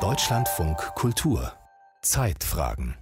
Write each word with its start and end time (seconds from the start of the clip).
Deutschlandfunk 0.00 0.78
Kultur 0.96 1.52
Zeitfragen 2.02 2.96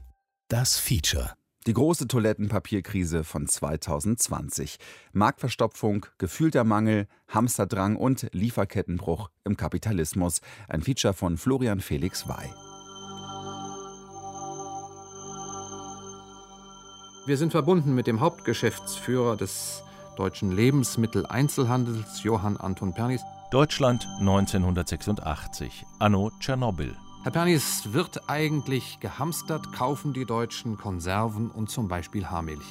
Das 0.49 0.79
Feature 0.79 1.33
die 1.67 1.73
große 1.73 2.09
Toilettenpapierkrise 2.09 3.25
von 3.25 3.47
2020. 3.47 4.79
Marktverstopfung, 5.13 6.05
gefühlter 6.19 6.65
Mangel, 6.65 7.07
Hamsterdrang 7.29 7.97
und 7.97 8.29
Lieferkettenbruch 8.33 9.31
im 9.45 9.57
Kapitalismus. 9.57 10.41
Ein 10.69 10.83
Feature 10.83 11.15
von 11.15 11.39
Florian 11.39 11.81
Felix 11.81 12.27
Wey. 12.27 12.51
Wir 17.27 17.37
sind 17.37 17.53
verbunden 17.53 17.95
mit 17.95 18.09
dem 18.09 18.21
Hauptgeschäftsführer 18.21 19.37
des 19.37 19.85
deutschen 20.17 20.51
Lebensmitteleinzelhandels, 20.51 22.25
Johann 22.25 22.57
Anton 22.57 22.93
Pernis. 22.93 23.23
Deutschland 23.53 24.09
1986, 24.19 25.85
Anno 25.99 26.31
Tschernobyl. 26.41 26.97
Herr 27.23 27.33
Pernis, 27.33 27.93
wird 27.93 28.31
eigentlich 28.31 28.99
gehamstert, 29.01 29.75
kaufen 29.75 30.15
die 30.15 30.25
Deutschen 30.25 30.79
Konserven 30.79 31.51
und 31.51 31.69
zum 31.69 31.87
Beispiel 31.87 32.25
Haarmilch? 32.25 32.65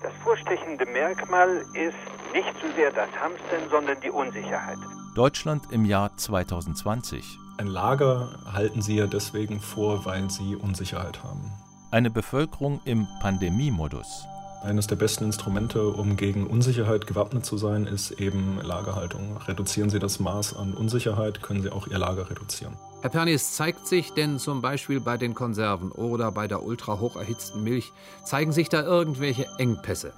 Das 0.00 0.12
vorstechende 0.22 0.86
Merkmal 0.86 1.64
ist 1.74 2.32
nicht 2.32 2.54
so 2.62 2.72
sehr 2.76 2.92
das 2.92 3.08
Hamstern, 3.20 3.68
sondern 3.68 4.00
die 4.00 4.10
Unsicherheit. 4.10 4.78
Deutschland 5.16 5.64
im 5.72 5.84
Jahr 5.84 6.16
2020. 6.16 7.36
Ein 7.58 7.66
Lager 7.66 8.38
halten 8.52 8.82
sie 8.82 8.94
ja 8.94 9.08
deswegen 9.08 9.60
vor, 9.60 10.04
weil 10.04 10.30
sie 10.30 10.54
Unsicherheit 10.54 11.24
haben. 11.24 11.50
Eine 11.90 12.10
Bevölkerung 12.10 12.80
im 12.84 13.08
Pandemiemodus. 13.20 14.24
Eines 14.62 14.86
der 14.86 14.96
besten 14.96 15.24
Instrumente, 15.24 15.88
um 15.88 16.16
gegen 16.16 16.46
Unsicherheit 16.46 17.06
gewappnet 17.06 17.46
zu 17.46 17.56
sein, 17.56 17.86
ist 17.86 18.10
eben 18.12 18.60
Lagerhaltung. 18.62 19.38
Reduzieren 19.48 19.88
Sie 19.88 19.98
das 19.98 20.20
Maß 20.20 20.54
an 20.54 20.74
Unsicherheit, 20.74 21.42
können 21.42 21.62
Sie 21.62 21.72
auch 21.72 21.86
Ihr 21.86 21.96
Lager 21.96 22.28
reduzieren. 22.28 22.76
Herr 23.00 23.08
Pernis, 23.08 23.54
zeigt 23.54 23.86
sich 23.86 24.12
denn 24.12 24.38
zum 24.38 24.60
Beispiel 24.60 25.00
bei 25.00 25.16
den 25.16 25.32
Konserven 25.32 25.90
oder 25.90 26.30
bei 26.30 26.46
der 26.46 26.62
ultra 26.62 27.00
hoch 27.00 27.16
erhitzten 27.16 27.64
Milch, 27.64 27.92
zeigen 28.24 28.52
sich 28.52 28.68
da 28.68 28.82
irgendwelche 28.82 29.46
Engpässe? 29.56 30.12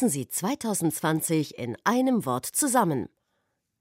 Fassen 0.00 0.08
Sie 0.08 0.28
2020 0.28 1.58
in 1.58 1.76
einem 1.84 2.24
Wort 2.24 2.46
zusammen. 2.46 3.10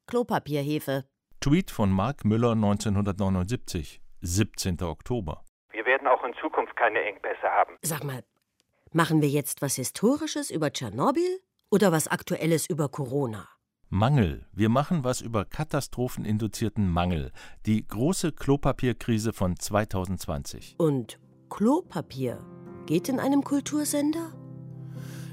Klopapierhefe. 0.06 1.06
Tweet 1.39 1.72
von 1.72 1.89
Mark 1.89 2.26
Müller 2.26 2.52
1979, 2.52 4.02
17. 4.20 4.81
Oktober. 4.81 5.45
Wir 5.72 5.86
werden 5.86 6.09
auch 6.09 6.22
in 6.26 6.34
Zukunft 6.42 6.76
keine 6.76 7.02
Engpässe 7.03 7.48
haben. 7.48 7.78
Sag 7.84 8.03
mal, 8.03 8.26
machen 8.92 9.22
wir 9.22 9.30
jetzt 9.30 9.61
was 9.61 9.78
Historisches 9.78 10.52
über 10.52 10.73
Tschernobyl 10.73 11.39
oder 11.72 11.94
was 11.94 12.09
Aktuelles 12.09 12.70
über 12.70 12.89
Corona? 12.89 13.48
Mangel. 13.88 14.45
Wir 14.52 14.67
machen 14.67 15.06
was 15.06 15.22
über 15.22 15.45
katastropheninduzierten 15.45 16.92
Mangel. 16.92 17.31
Die 17.66 17.88
große 17.88 18.33
Klopapierkrise 18.33 19.31
von 19.31 19.58
2020. 19.58 20.76
Und 20.80 21.17
Klopapier 21.50 22.45
geht 22.88 23.08
in 23.08 23.22
einem 23.22 23.42
Kultursender? 23.45 24.33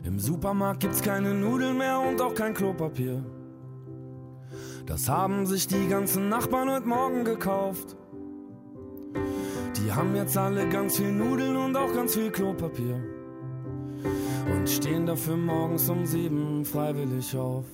Im 0.07 0.21
Supermarkt 0.21 0.81
gibt's 0.81 1.03
keine 1.03 1.35
Nudeln 1.35 1.79
mehr 1.79 1.99
und 1.99 2.23
auch 2.23 2.33
kein 2.33 2.55
Klopapier. 2.55 3.25
Das 4.87 5.09
haben 5.09 5.47
sich 5.47 5.67
die 5.67 5.89
ganzen 5.89 6.29
Nachbarn 6.29 6.71
heute 6.71 6.87
Morgen 6.87 7.25
gekauft. 7.25 7.97
Die 9.77 9.93
haben 9.93 10.15
jetzt 10.15 10.39
alle 10.39 10.69
ganz 10.69 10.97
viel 10.97 11.11
Nudeln 11.11 11.57
und 11.57 11.77
auch 11.77 11.93
ganz 11.93 12.15
viel 12.15 12.31
Klopapier. 12.31 13.03
Und 14.55 14.71
stehen 14.71 15.07
dafür 15.07 15.37
morgens 15.37 15.91
um 15.91 16.07
sieben 16.07 16.65
freiwillig 16.65 17.37
auf. 17.37 17.65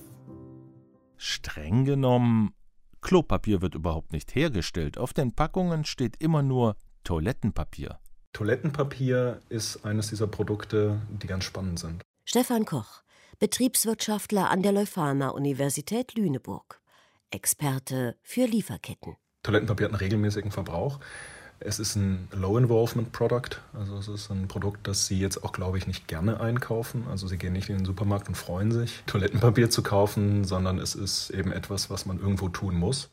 Streng 1.17 1.85
genommen, 1.85 2.55
Klopapier 3.01 3.61
wird 3.61 3.75
überhaupt 3.75 4.11
nicht 4.11 4.33
hergestellt. 4.33 4.97
Auf 4.97 5.13
den 5.13 5.35
Packungen 5.35 5.85
steht 5.85 6.15
immer 6.19 6.41
nur 6.41 6.77
Toilettenpapier. 7.03 7.99
Toilettenpapier 8.33 9.39
ist 9.49 9.85
eines 9.85 10.09
dieser 10.09 10.25
Produkte, 10.25 10.99
die 11.21 11.27
ganz 11.27 11.43
spannend 11.43 11.77
sind. 11.77 12.01
Stefan 12.25 12.63
Koch, 12.63 13.03
Betriebswirtschaftler 13.39 14.49
an 14.49 14.61
der 14.61 14.71
Leuphana 14.71 15.29
Universität 15.29 16.15
Lüneburg, 16.15 16.79
Experte 17.31 18.15
für 18.21 18.45
Lieferketten. 18.45 19.17
Toilettenpapier 19.43 19.87
hat 19.87 19.91
einen 19.91 19.99
regelmäßigen 19.99 20.49
Verbrauch. 20.49 21.01
Es 21.59 21.79
ist 21.79 21.97
ein 21.97 22.29
Low-Involvement-Product, 22.31 23.59
also 23.73 23.97
es 23.97 24.07
ist 24.07 24.31
ein 24.31 24.47
Produkt, 24.47 24.87
das 24.87 25.05
Sie 25.07 25.19
jetzt 25.19 25.43
auch, 25.43 25.51
glaube 25.51 25.77
ich, 25.77 25.85
nicht 25.85 26.07
gerne 26.07 26.39
einkaufen. 26.39 27.05
Also 27.09 27.27
Sie 27.27 27.37
gehen 27.37 27.51
nicht 27.51 27.69
in 27.69 27.79
den 27.79 27.85
Supermarkt 27.85 28.29
und 28.29 28.35
freuen 28.35 28.71
sich, 28.71 29.03
Toilettenpapier 29.05 29.69
zu 29.69 29.83
kaufen, 29.83 30.45
sondern 30.45 30.79
es 30.79 30.95
ist 30.95 31.29
eben 31.29 31.51
etwas, 31.51 31.89
was 31.89 32.05
man 32.05 32.19
irgendwo 32.19 32.47
tun 32.47 32.75
muss. 32.75 33.09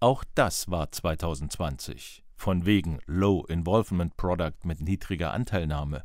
Auch 0.00 0.22
das 0.36 0.70
war 0.70 0.92
2020. 0.92 2.22
Von 2.36 2.64
wegen 2.66 3.00
Low 3.06 3.44
Involvement 3.48 4.16
Product 4.16 4.54
mit 4.62 4.80
niedriger 4.80 5.32
Anteilnahme. 5.32 6.04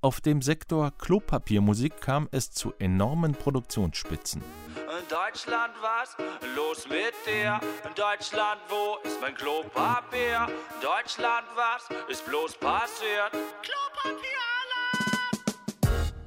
Auf 0.00 0.20
dem 0.20 0.42
Sektor 0.42 0.92
Klopapiermusik 0.92 2.00
kam 2.00 2.28
es 2.30 2.52
zu 2.52 2.72
enormen 2.78 3.32
Produktionsspitzen. 3.32 4.42
In 4.76 5.08
Deutschland 5.08 5.72
was? 5.80 6.16
Los 6.54 6.88
mit 6.88 7.14
dir. 7.26 7.58
In 7.84 7.94
Deutschland, 7.96 8.60
wo 8.68 8.98
ist 9.02 9.20
mein 9.20 9.34
Klopapier? 9.34 10.46
In 10.46 10.80
Deutschland 10.80 11.48
was? 11.56 11.88
Ist 12.08 12.24
bloß 12.24 12.56
passiert? 12.58 13.32
Klopapieralarm! 13.62 14.22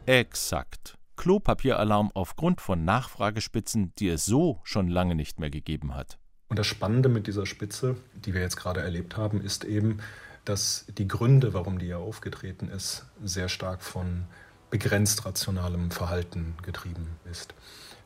Exakt. 0.05 0.97
Klopapieralarm 1.15 2.11
aufgrund 2.13 2.59
von 2.59 2.83
Nachfragespitzen, 2.83 3.93
die 3.99 4.09
es 4.09 4.25
so 4.25 4.59
schon 4.63 4.89
lange 4.89 5.15
nicht 5.15 5.39
mehr 5.39 5.49
gegeben 5.49 5.95
hat. 5.95 6.19
Und 6.47 6.59
das 6.59 6.67
Spannende 6.67 7.09
mit 7.09 7.27
dieser 7.27 7.45
Spitze, 7.45 7.95
die 8.13 8.33
wir 8.33 8.41
jetzt 8.41 8.57
gerade 8.57 8.81
erlebt 8.81 9.17
haben, 9.17 9.41
ist 9.41 9.63
eben, 9.63 9.99
dass 10.45 10.85
die 10.97 11.07
Gründe, 11.07 11.53
warum 11.53 11.79
die 11.79 11.87
ja 11.87 11.97
aufgetreten 11.97 12.69
ist, 12.69 13.05
sehr 13.23 13.49
stark 13.49 13.81
von 13.81 14.25
begrenzt 14.69 15.25
rationalem 15.25 15.91
Verhalten 15.91 16.55
getrieben 16.63 17.07
ist. 17.29 17.53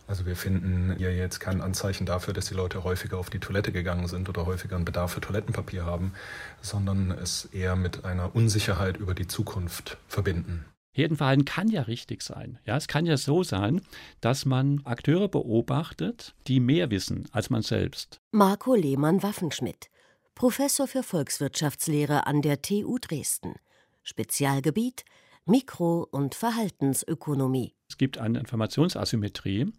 Also 0.08 0.26
wir 0.26 0.36
finden 0.36 0.96
hier 0.98 1.16
jetzt 1.16 1.40
kein 1.40 1.62
Anzeichen 1.62 2.08
dafür, 2.08 2.34
dass 2.34 2.48
die 2.48 2.56
Leute 2.56 2.84
häufiger 2.84 3.18
auf 3.20 3.30
die 3.30 3.40
Toilette 3.40 3.72
gegangen 3.72 4.08
sind 4.08 4.28
oder 4.28 4.48
häufiger 4.48 4.76
einen 4.76 4.86
Bedarf 4.86 5.14
für 5.14 5.22
Toilettenpapier 5.22 5.86
haben, 5.86 6.14
sondern 6.62 7.12
es 7.12 7.46
eher 7.46 7.76
mit 7.76 8.06
einer 8.06 8.36
Unsicherheit 8.36 8.98
über 8.98 9.14
die 9.14 9.28
Zukunft 9.28 9.98
verbinden. 10.08 10.66
Herdenverhalten 11.00 11.46
kann 11.46 11.70
ja 11.70 11.84
richtig 11.84 12.22
sein. 12.22 12.60
Ja, 12.66 12.78
es 12.78 12.88
kann 12.88 13.06
ja 13.06 13.18
so 13.18 13.44
sein, 13.44 13.82
dass 14.22 14.46
man 14.46 14.82
Akteure 14.86 15.28
beobachtet, 15.28 16.36
die 16.48 16.60
mehr 16.60 16.92
wissen 16.92 17.28
als 17.32 17.50
man 17.50 17.62
selbst. 17.62 18.20
Marco 18.32 18.76
Lehmann-Waffenschmidt, 18.76 19.90
Professor 20.36 20.88
für 20.88 21.04
Volkswirtschaftslehre 21.04 22.28
an 22.28 22.42
der 22.42 22.62
TU 22.62 22.98
Dresden. 23.00 23.56
Spezialgebiet 24.04 25.04
Mikro- 25.46 26.08
und 26.12 26.36
Verhaltensökonomie. 26.36 27.74
Es 27.90 27.98
gibt 27.98 28.20
eine 28.20 28.40
Informationsasymmetrie. 28.40 29.72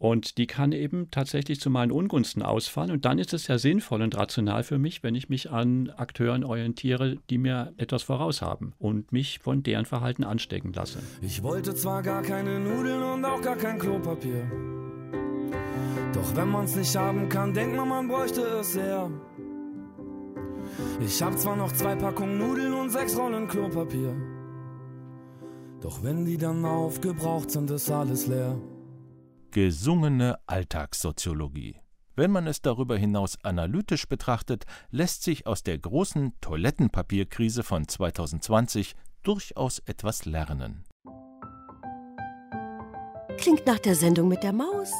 Und 0.00 0.38
die 0.38 0.46
kann 0.46 0.72
eben 0.72 1.10
tatsächlich 1.10 1.60
zu 1.60 1.68
meinen 1.68 1.92
Ungunsten 1.92 2.42
ausfallen. 2.42 2.90
Und 2.90 3.04
dann 3.04 3.18
ist 3.18 3.34
es 3.34 3.48
ja 3.48 3.58
sinnvoll 3.58 4.00
und 4.00 4.16
rational 4.16 4.62
für 4.62 4.78
mich, 4.78 5.02
wenn 5.02 5.14
ich 5.14 5.28
mich 5.28 5.50
an 5.50 5.90
Akteuren 5.90 6.42
orientiere, 6.42 7.18
die 7.28 7.36
mir 7.36 7.74
etwas 7.76 8.02
voraus 8.02 8.40
haben 8.40 8.72
und 8.78 9.12
mich 9.12 9.40
von 9.40 9.62
deren 9.62 9.84
Verhalten 9.84 10.24
anstecken 10.24 10.72
lasse. 10.72 11.00
Ich 11.20 11.42
wollte 11.42 11.74
zwar 11.74 12.02
gar 12.02 12.22
keine 12.22 12.58
Nudeln 12.60 13.02
und 13.02 13.24
auch 13.26 13.42
gar 13.42 13.56
kein 13.56 13.78
Klopapier. 13.78 14.50
Doch 16.14 16.34
wenn 16.34 16.48
man's 16.48 16.74
nicht 16.76 16.96
haben 16.96 17.28
kann, 17.28 17.52
denkt 17.52 17.76
man, 17.76 17.88
man 17.88 18.08
bräuchte 18.08 18.40
es 18.40 18.72
sehr. 18.72 19.10
Ich 21.04 21.20
hab 21.20 21.38
zwar 21.38 21.56
noch 21.56 21.72
zwei 21.72 21.94
Packungen 21.94 22.38
Nudeln 22.38 22.72
und 22.72 22.88
sechs 22.88 23.18
Rollen 23.18 23.46
Klopapier. 23.48 24.16
Doch 25.82 26.02
wenn 26.02 26.24
die 26.24 26.38
dann 26.38 26.64
aufgebraucht 26.64 27.50
sind, 27.50 27.70
ist 27.70 27.90
alles 27.90 28.26
leer. 28.28 28.56
Gesungene 29.52 30.38
Alltagssoziologie. 30.46 31.80
Wenn 32.14 32.30
man 32.30 32.46
es 32.46 32.62
darüber 32.62 32.96
hinaus 32.96 33.36
analytisch 33.42 34.06
betrachtet, 34.06 34.64
lässt 34.90 35.24
sich 35.24 35.44
aus 35.48 35.64
der 35.64 35.76
großen 35.76 36.34
Toilettenpapierkrise 36.40 37.64
von 37.64 37.88
2020 37.88 38.94
durchaus 39.24 39.80
etwas 39.80 40.24
lernen. 40.24 40.84
Klingt 43.38 43.66
nach 43.66 43.80
der 43.80 43.96
Sendung 43.96 44.28
mit 44.28 44.44
der 44.44 44.52
Maus. 44.52 44.92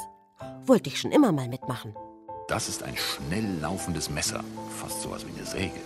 Wollte 0.66 0.90
ich 0.90 0.98
schon 0.98 1.12
immer 1.12 1.30
mal 1.30 1.48
mitmachen. 1.48 1.94
Das 2.48 2.68
ist 2.68 2.82
ein 2.82 2.96
schnell 2.96 3.60
laufendes 3.60 4.10
Messer, 4.10 4.42
fast 4.76 5.02
sowas 5.02 5.24
wie 5.26 5.36
eine 5.36 5.46
Säge. 5.46 5.80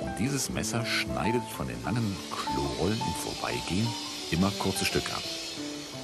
Und 0.00 0.18
dieses 0.18 0.50
Messer 0.50 0.84
schneidet 0.84 1.42
von 1.56 1.68
den 1.68 1.80
langen 1.84 2.16
Klorollen 2.32 2.98
im 2.98 3.14
Vorbeigehen 3.14 3.86
immer 4.32 4.50
kurze 4.58 4.84
Stücke 4.84 5.12
ab. 5.12 5.22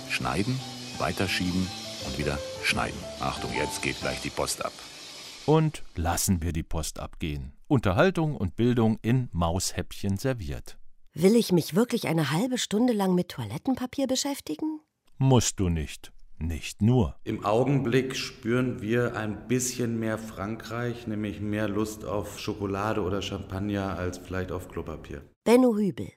Schneiden, 0.08 0.60
weiterschieben 0.98 1.66
und 2.06 2.18
wieder 2.18 2.38
schneiden. 2.62 2.98
Achtung, 3.20 3.50
jetzt 3.56 3.82
geht 3.82 4.00
gleich 4.00 4.20
die 4.20 4.30
Post 4.30 4.64
ab. 4.64 4.72
Und 5.46 5.82
lassen 5.94 6.42
wir 6.42 6.52
die 6.52 6.62
Post 6.62 7.00
abgehen. 7.00 7.52
Unterhaltung 7.66 8.36
und 8.36 8.56
Bildung 8.56 8.98
in 9.02 9.28
Maushäppchen 9.32 10.16
serviert. 10.16 10.78
Will 11.12 11.36
ich 11.36 11.52
mich 11.52 11.74
wirklich 11.74 12.08
eine 12.08 12.30
halbe 12.30 12.58
Stunde 12.58 12.92
lang 12.92 13.14
mit 13.14 13.28
Toilettenpapier 13.28 14.06
beschäftigen? 14.06 14.80
Musst 15.18 15.60
du 15.60 15.68
nicht. 15.68 16.12
Nicht 16.38 16.82
nur. 16.82 17.14
Im 17.24 17.44
Augenblick 17.44 18.16
spüren 18.16 18.82
wir 18.82 19.16
ein 19.16 19.46
bisschen 19.46 19.98
mehr 20.00 20.18
Frankreich, 20.18 21.06
nämlich 21.06 21.40
mehr 21.40 21.68
Lust 21.68 22.04
auf 22.04 22.40
Schokolade 22.40 23.02
oder 23.02 23.22
Champagner 23.22 23.96
als 23.96 24.18
vielleicht 24.18 24.50
auf 24.50 24.68
Klopapier. 24.68 25.22
Benno 25.44 25.76
Hübel, 25.76 26.10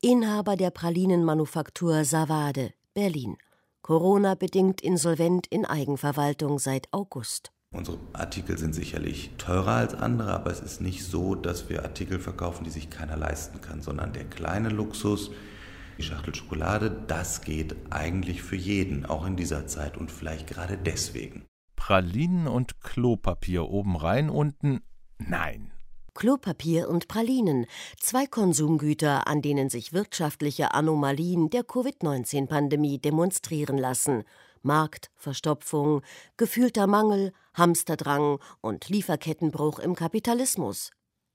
Inhaber 0.00 0.56
der 0.56 0.70
Pralinenmanufaktur 0.70 2.04
Savade, 2.04 2.72
Berlin. 2.94 3.36
Corona-bedingt 3.82 4.80
insolvent 4.80 5.48
in 5.48 5.64
Eigenverwaltung 5.64 6.60
seit 6.60 6.92
August. 6.92 7.52
Unsere 7.72 7.98
Artikel 8.12 8.56
sind 8.56 8.74
sicherlich 8.74 9.32
teurer 9.38 9.72
als 9.72 9.94
andere, 9.94 10.32
aber 10.32 10.50
es 10.50 10.60
ist 10.60 10.80
nicht 10.80 11.04
so, 11.04 11.34
dass 11.34 11.68
wir 11.68 11.82
Artikel 11.82 12.20
verkaufen, 12.20 12.64
die 12.64 12.70
sich 12.70 12.90
keiner 12.90 13.16
leisten 13.16 13.60
kann, 13.60 13.80
sondern 13.80 14.12
der 14.12 14.24
kleine 14.24 14.68
Luxus, 14.68 15.30
die 15.98 16.02
Schachtel 16.02 16.34
Schokolade, 16.34 16.90
das 17.08 17.40
geht 17.40 17.74
eigentlich 17.90 18.42
für 18.42 18.56
jeden, 18.56 19.04
auch 19.04 19.26
in 19.26 19.36
dieser 19.36 19.66
Zeit 19.66 19.96
und 19.96 20.12
vielleicht 20.12 20.46
gerade 20.46 20.76
deswegen. 20.76 21.44
Pralinen 21.74 22.46
und 22.46 22.80
Klopapier 22.82 23.68
oben 23.68 23.96
rein, 23.96 24.30
unten 24.30 24.82
nein. 25.18 25.72
Klopapier 26.14 26.88
und 26.88 27.08
Pralinen, 27.08 27.66
zwei 27.98 28.26
Konsumgüter, 28.26 29.26
an 29.26 29.42
denen 29.42 29.70
sich 29.70 29.92
wirtschaftliche 29.92 30.74
Anomalien 30.74 31.50
der 31.50 31.64
Covid-19-Pandemie 31.64 32.98
demonstrieren 32.98 33.78
lassen. 33.78 34.24
Marktverstopfung, 34.62 36.02
gefühlter 36.36 36.86
Mangel, 36.86 37.32
Hamsterdrang 37.54 38.38
und 38.60 38.88
Lieferkettenbruch 38.88 39.78
im 39.78 39.94
Kapitalismus. 39.94 40.90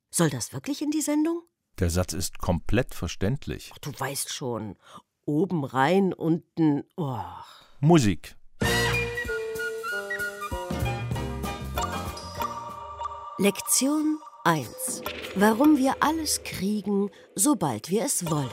Soll 0.10 0.30
das 0.30 0.54
wirklich 0.54 0.82
in 0.82 0.92
die 0.92 1.02
Sendung? 1.02 1.42
Der 1.80 1.90
Satz 1.90 2.14
ist 2.14 2.40
komplett 2.40 2.96
verständlich. 2.96 3.72
Ach, 3.74 3.78
du 3.80 3.92
weißt 3.98 4.34
schon. 4.34 4.78
Oben 5.26 5.64
rein, 5.66 6.14
unten. 6.14 6.84
Oh. 6.96 7.20
Musik. 7.82 8.36
Lektion 13.40 14.18
1. 14.48 15.02
Warum 15.36 15.78
wir 15.78 15.96
alles 16.00 16.42
kriegen, 16.46 17.10
sobald 17.36 17.90
wir 17.90 18.06
es 18.06 18.32
wollen. 18.32 18.48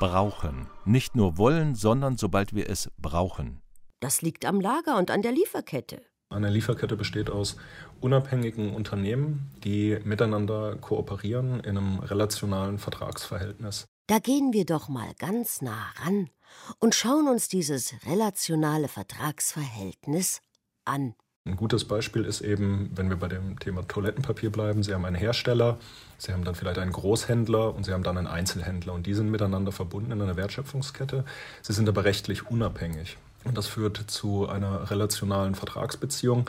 Brauchen. 0.00 0.70
Nicht 0.86 1.14
nur 1.14 1.36
wollen, 1.36 1.74
sondern 1.74 2.16
sobald 2.16 2.54
wir 2.54 2.70
es 2.70 2.90
brauchen. 2.96 3.60
Das 4.00 4.22
liegt 4.22 4.46
am 4.46 4.58
Lager 4.58 4.96
und 4.96 5.10
an 5.10 5.20
der 5.20 5.32
Lieferkette. 5.32 6.00
Eine 6.30 6.48
Lieferkette 6.48 6.96
besteht 6.96 7.28
aus 7.28 7.58
unabhängigen 8.00 8.74
Unternehmen, 8.74 9.50
die 9.64 9.98
miteinander 10.02 10.76
kooperieren 10.76 11.60
in 11.60 11.76
einem 11.76 11.98
relationalen 11.98 12.78
Vertragsverhältnis. 12.78 13.84
Da 14.06 14.18
gehen 14.18 14.54
wir 14.54 14.64
doch 14.64 14.88
mal 14.88 15.12
ganz 15.18 15.60
nah 15.60 15.90
ran 16.02 16.30
und 16.78 16.94
schauen 16.94 17.28
uns 17.28 17.48
dieses 17.48 17.92
relationale 18.06 18.88
Vertragsverhältnis 18.88 20.40
an. 20.86 21.16
Ein 21.44 21.56
gutes 21.56 21.84
Beispiel 21.84 22.24
ist 22.24 22.40
eben, 22.40 22.90
wenn 22.94 23.10
wir 23.10 23.16
bei 23.16 23.26
dem 23.26 23.58
Thema 23.58 23.82
Toilettenpapier 23.86 24.50
bleiben, 24.50 24.84
Sie 24.84 24.94
haben 24.94 25.04
einen 25.04 25.16
Hersteller, 25.16 25.76
Sie 26.16 26.32
haben 26.32 26.44
dann 26.44 26.54
vielleicht 26.54 26.78
einen 26.78 26.92
Großhändler 26.92 27.74
und 27.74 27.84
Sie 27.84 27.92
haben 27.92 28.04
dann 28.04 28.16
einen 28.16 28.28
Einzelhändler 28.28 28.92
und 28.92 29.06
die 29.06 29.14
sind 29.14 29.28
miteinander 29.28 29.72
verbunden 29.72 30.12
in 30.12 30.22
einer 30.22 30.36
Wertschöpfungskette. 30.36 31.24
Sie 31.60 31.72
sind 31.72 31.88
aber 31.88 32.04
rechtlich 32.04 32.48
unabhängig. 32.48 33.16
Und 33.42 33.58
das 33.58 33.66
führt 33.66 33.96
zu 34.06 34.48
einer 34.48 34.88
relationalen 34.92 35.56
Vertragsbeziehung. 35.56 36.48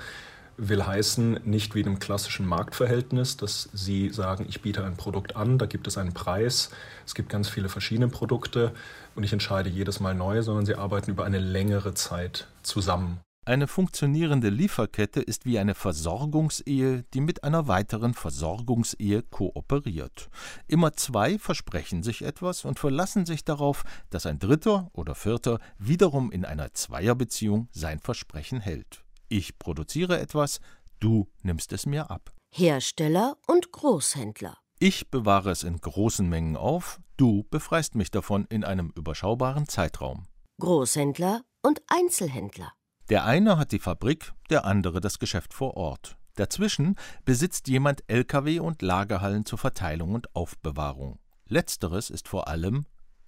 Will 0.57 0.85
heißen, 0.85 1.39
nicht 1.43 1.73
wie 1.73 1.81
in 1.81 1.87
einem 1.87 1.99
klassischen 1.99 2.45
Marktverhältnis, 2.45 3.35
dass 3.35 3.69
Sie 3.73 4.11
sagen, 4.11 4.45
ich 4.47 4.61
biete 4.61 4.85
ein 4.85 4.95
Produkt 4.95 5.35
an, 5.35 5.57
da 5.57 5.65
gibt 5.65 5.87
es 5.87 5.97
einen 5.97 6.13
Preis, 6.13 6.69
es 7.07 7.15
gibt 7.15 7.29
ganz 7.29 7.49
viele 7.49 7.67
verschiedene 7.67 8.09
Produkte 8.09 8.71
und 9.15 9.23
ich 9.23 9.33
entscheide 9.33 9.69
jedes 9.69 9.99
Mal 9.99 10.13
neu, 10.13 10.43
sondern 10.43 10.67
Sie 10.67 10.75
arbeiten 10.75 11.09
über 11.09 11.25
eine 11.25 11.39
längere 11.39 11.95
Zeit 11.95 12.47
zusammen. 12.61 13.19
Eine 13.45 13.67
funktionierende 13.67 14.47
Lieferkette 14.47 15.19
ist 15.19 15.45
wie 15.45 15.59
eine 15.59 15.75
Versorgungsehe, 15.75 17.03
die 17.13 17.19
mit 17.19 17.43
einer 17.43 17.67
weiteren 17.67 18.13
Versorgungsehe 18.13 19.21
kooperiert. 19.21 20.29
Immer 20.69 20.93
zwei 20.93 21.37
versprechen 21.37 22.03
sich 22.03 22.21
etwas 22.21 22.63
und 22.63 22.79
verlassen 22.79 23.25
sich 23.25 23.43
darauf, 23.43 23.83
dass 24.09 24.25
ein 24.25 24.39
Dritter 24.39 24.89
oder 24.93 25.13
Vierter 25.13 25.59
wiederum 25.77 26.31
in 26.31 26.45
einer 26.45 26.73
Zweierbeziehung 26.73 27.67
sein 27.73 27.99
Versprechen 27.99 28.61
hält. 28.61 29.03
Ich 29.27 29.59
produziere 29.59 30.21
etwas, 30.21 30.61
du 31.01 31.27
nimmst 31.41 31.73
es 31.73 31.85
mir 31.85 32.09
ab. 32.09 32.31
Hersteller 32.49 33.35
und 33.47 33.73
Großhändler. 33.73 34.57
Ich 34.79 35.11
bewahre 35.11 35.51
es 35.51 35.63
in 35.63 35.81
großen 35.81 36.29
Mengen 36.29 36.55
auf, 36.55 37.01
du 37.17 37.43
befreist 37.49 37.95
mich 37.95 38.09
davon 38.09 38.45
in 38.45 38.63
einem 38.63 38.93
überschaubaren 38.95 39.67
Zeitraum. 39.67 40.27
Großhändler 40.61 41.41
und 41.61 41.81
Einzelhändler. 41.87 42.71
Der 43.09 43.25
eine 43.25 43.57
hat 43.57 43.71
die 43.71 43.79
Fabrik, 43.79 44.33
der 44.49 44.65
andere 44.65 45.01
das 45.01 45.19
Geschäft 45.19 45.53
vor 45.53 45.75
Ort. 45.75 46.17
Dazwischen 46.35 46.95
besitzt 47.25 47.67
jemand 47.67 48.03
Lkw 48.07 48.59
und 48.59 48.81
Lagerhallen 48.81 49.45
zur 49.45 49.59
Verteilung 49.59 50.15
und 50.15 50.35
Aufbewahrung. 50.35 51.19
Letzteres 51.47 52.09
ist 52.09 52.27
vor 52.27 52.47
allem 52.47 52.85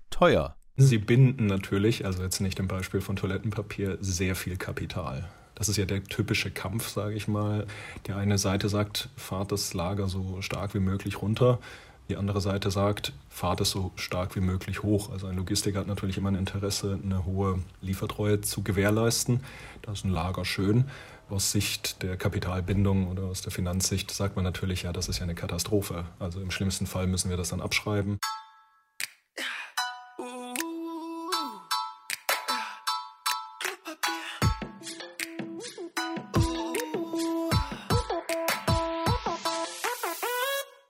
teuer. 0.09 0.55
Sie 0.77 0.97
binden 0.97 1.45
natürlich, 1.45 2.05
also 2.05 2.23
jetzt 2.23 2.41
nicht 2.41 2.59
im 2.59 2.67
Beispiel 2.67 3.01
von 3.01 3.15
Toilettenpapier, 3.15 3.97
sehr 4.01 4.35
viel 4.35 4.57
Kapital. 4.57 5.29
Das 5.55 5.69
ist 5.69 5.77
ja 5.77 5.85
der 5.85 6.03
typische 6.03 6.51
Kampf, 6.51 6.89
sage 6.89 7.15
ich 7.15 7.27
mal. 7.27 7.65
Die 8.07 8.11
eine 8.11 8.37
Seite 8.37 8.67
sagt, 8.67 9.09
fahrt 9.15 9.53
das 9.53 9.73
Lager 9.73 10.09
so 10.09 10.41
stark 10.41 10.73
wie 10.73 10.79
möglich 10.79 11.21
runter. 11.21 11.59
Die 12.07 12.17
andere 12.17 12.39
Seite 12.39 12.69
sagt, 12.69 13.13
fahrt 13.29 13.61
es 13.61 13.71
so 13.71 13.91
stark 13.95 14.35
wie 14.35 14.39
möglich 14.39 14.83
hoch. 14.83 15.09
Also 15.09 15.25
ein 15.25 15.35
Logistiker 15.35 15.79
hat 15.79 15.87
natürlich 15.87 16.17
immer 16.17 16.29
ein 16.29 16.35
Interesse, 16.35 16.99
eine 17.03 17.25
hohe 17.25 17.63
Liefertreue 17.81 18.41
zu 18.41 18.61
gewährleisten. 18.61 19.39
Da 19.81 19.93
ist 19.93 20.05
ein 20.05 20.11
Lager 20.11 20.45
schön. 20.45 20.85
Aus 21.29 21.51
Sicht 21.51 22.03
der 22.03 22.15
Kapitalbindung 22.15 23.07
oder 23.07 23.23
aus 23.23 23.41
der 23.41 23.51
Finanzsicht 23.51 24.11
sagt 24.11 24.35
man 24.35 24.45
natürlich, 24.45 24.83
ja, 24.83 24.93
das 24.93 25.07
ist 25.07 25.17
ja 25.17 25.23
eine 25.23 25.33
Katastrophe. 25.33 26.05
Also 26.19 26.39
im 26.41 26.51
schlimmsten 26.51 26.85
Fall 26.85 27.07
müssen 27.07 27.31
wir 27.31 27.37
das 27.37 27.49
dann 27.49 27.61
abschreiben. 27.61 28.19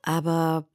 Aber 0.03 0.67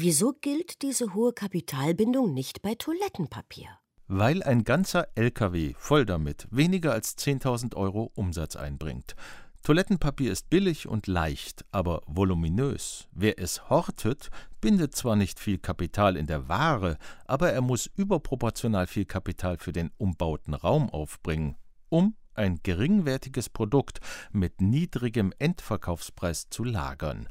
Wieso 0.00 0.32
gilt 0.32 0.82
diese 0.82 1.12
hohe 1.14 1.32
Kapitalbindung 1.32 2.32
nicht 2.32 2.62
bei 2.62 2.76
Toilettenpapier? 2.76 3.66
Weil 4.06 4.44
ein 4.44 4.62
ganzer 4.62 5.08
LKW 5.16 5.74
voll 5.76 6.06
damit 6.06 6.46
weniger 6.52 6.92
als 6.92 7.18
10.000 7.18 7.74
Euro 7.74 8.12
Umsatz 8.14 8.54
einbringt. 8.54 9.16
Toilettenpapier 9.64 10.30
ist 10.30 10.50
billig 10.50 10.86
und 10.86 11.08
leicht, 11.08 11.64
aber 11.72 12.02
voluminös. 12.06 13.08
Wer 13.10 13.40
es 13.40 13.70
hortet, 13.70 14.30
bindet 14.60 14.94
zwar 14.94 15.16
nicht 15.16 15.40
viel 15.40 15.58
Kapital 15.58 16.16
in 16.16 16.28
der 16.28 16.48
Ware, 16.48 16.96
aber 17.26 17.50
er 17.50 17.60
muss 17.60 17.90
überproportional 17.96 18.86
viel 18.86 19.04
Kapital 19.04 19.58
für 19.58 19.72
den 19.72 19.90
umbauten 19.98 20.54
Raum 20.54 20.90
aufbringen, 20.90 21.56
um 21.88 22.14
ein 22.34 22.60
geringwertiges 22.62 23.48
Produkt 23.48 23.98
mit 24.30 24.60
niedrigem 24.60 25.32
Endverkaufspreis 25.40 26.48
zu 26.50 26.62
lagern. 26.62 27.28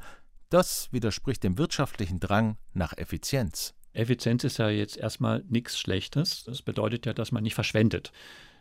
Das 0.50 0.88
widerspricht 0.92 1.44
dem 1.44 1.58
wirtschaftlichen 1.58 2.20
Drang 2.20 2.56
nach 2.72 2.96
Effizienz. 2.96 3.74
Effizienz 3.92 4.44
ist 4.44 4.58
ja 4.58 4.70
jetzt 4.70 4.96
erstmal 4.96 5.44
nichts 5.48 5.78
Schlechtes. 5.78 6.44
Das 6.44 6.62
bedeutet 6.62 7.04
ja, 7.04 7.12
dass 7.12 7.32
man 7.32 7.42
nicht 7.42 7.54
verschwendet. 7.54 8.12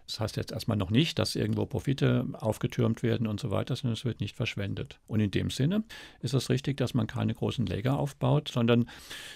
Das 0.05 0.21
heißt 0.21 0.37
jetzt 0.37 0.51
erstmal 0.53 0.77
noch 0.77 0.89
nicht, 0.89 1.19
dass 1.19 1.35
irgendwo 1.35 1.65
Profite 1.65 2.25
aufgetürmt 2.33 3.03
werden 3.03 3.27
und 3.27 3.39
so 3.41 3.51
weiter, 3.51 3.75
sondern 3.75 3.93
es 3.93 4.05
wird 4.05 4.21
nicht 4.21 4.35
verschwendet. 4.35 4.99
Und 5.05 5.19
in 5.19 5.31
dem 5.31 5.49
Sinne 5.49 5.83
ist 6.21 6.33
es 6.33 6.49
richtig, 6.49 6.77
dass 6.77 6.93
man 6.93 7.07
keine 7.07 7.33
großen 7.33 7.65
Läger 7.65 7.99
aufbaut, 7.99 8.49
sondern 8.49 8.89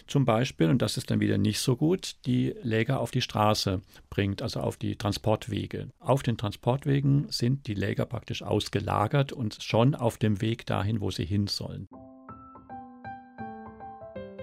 zum 0.08 0.24
Beispiel, 0.24 0.70
und 0.70 0.82
das 0.82 0.96
ist 0.96 1.12
dann 1.12 1.20
wieder 1.20 1.38
nicht 1.38 1.60
so 1.60 1.76
gut, 1.76 2.16
die 2.26 2.56
Läger 2.64 3.02
auf 3.02 3.12
die 3.12 3.22
Straße 3.22 3.82
bringt, 4.10 4.42
also 4.42 4.62
auf 4.62 4.78
die 4.78 4.96
Transportwege. 4.96 5.90
Auf 6.00 6.24
den 6.24 6.38
Transportwegen 6.38 7.30
sind 7.30 7.68
die 7.68 7.76
Läger 7.76 8.06
praktisch 8.06 8.42
ausgelagert 8.42 9.34
und 9.34 9.62
schon 9.62 9.94
auf 9.94 10.18
dem 10.18 10.42
Weg 10.42 10.66
dahin, 10.66 11.02
wo 11.02 11.12
sie 11.12 11.26
hin 11.26 11.48
sollen. 11.48 11.90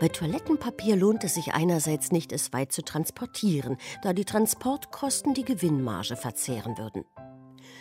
Bei 0.00 0.08
Toilettenpapier 0.08 0.94
lohnt 0.94 1.24
es 1.24 1.34
sich 1.34 1.54
einerseits 1.54 2.12
nicht, 2.12 2.30
es 2.30 2.52
weit 2.52 2.70
zu 2.70 2.82
transportieren, 2.82 3.76
da 4.02 4.12
die 4.12 4.24
Transportkosten 4.24 5.34
die 5.34 5.44
Gewinnmarge 5.44 6.14
verzehren 6.14 6.78
würden. 6.78 7.04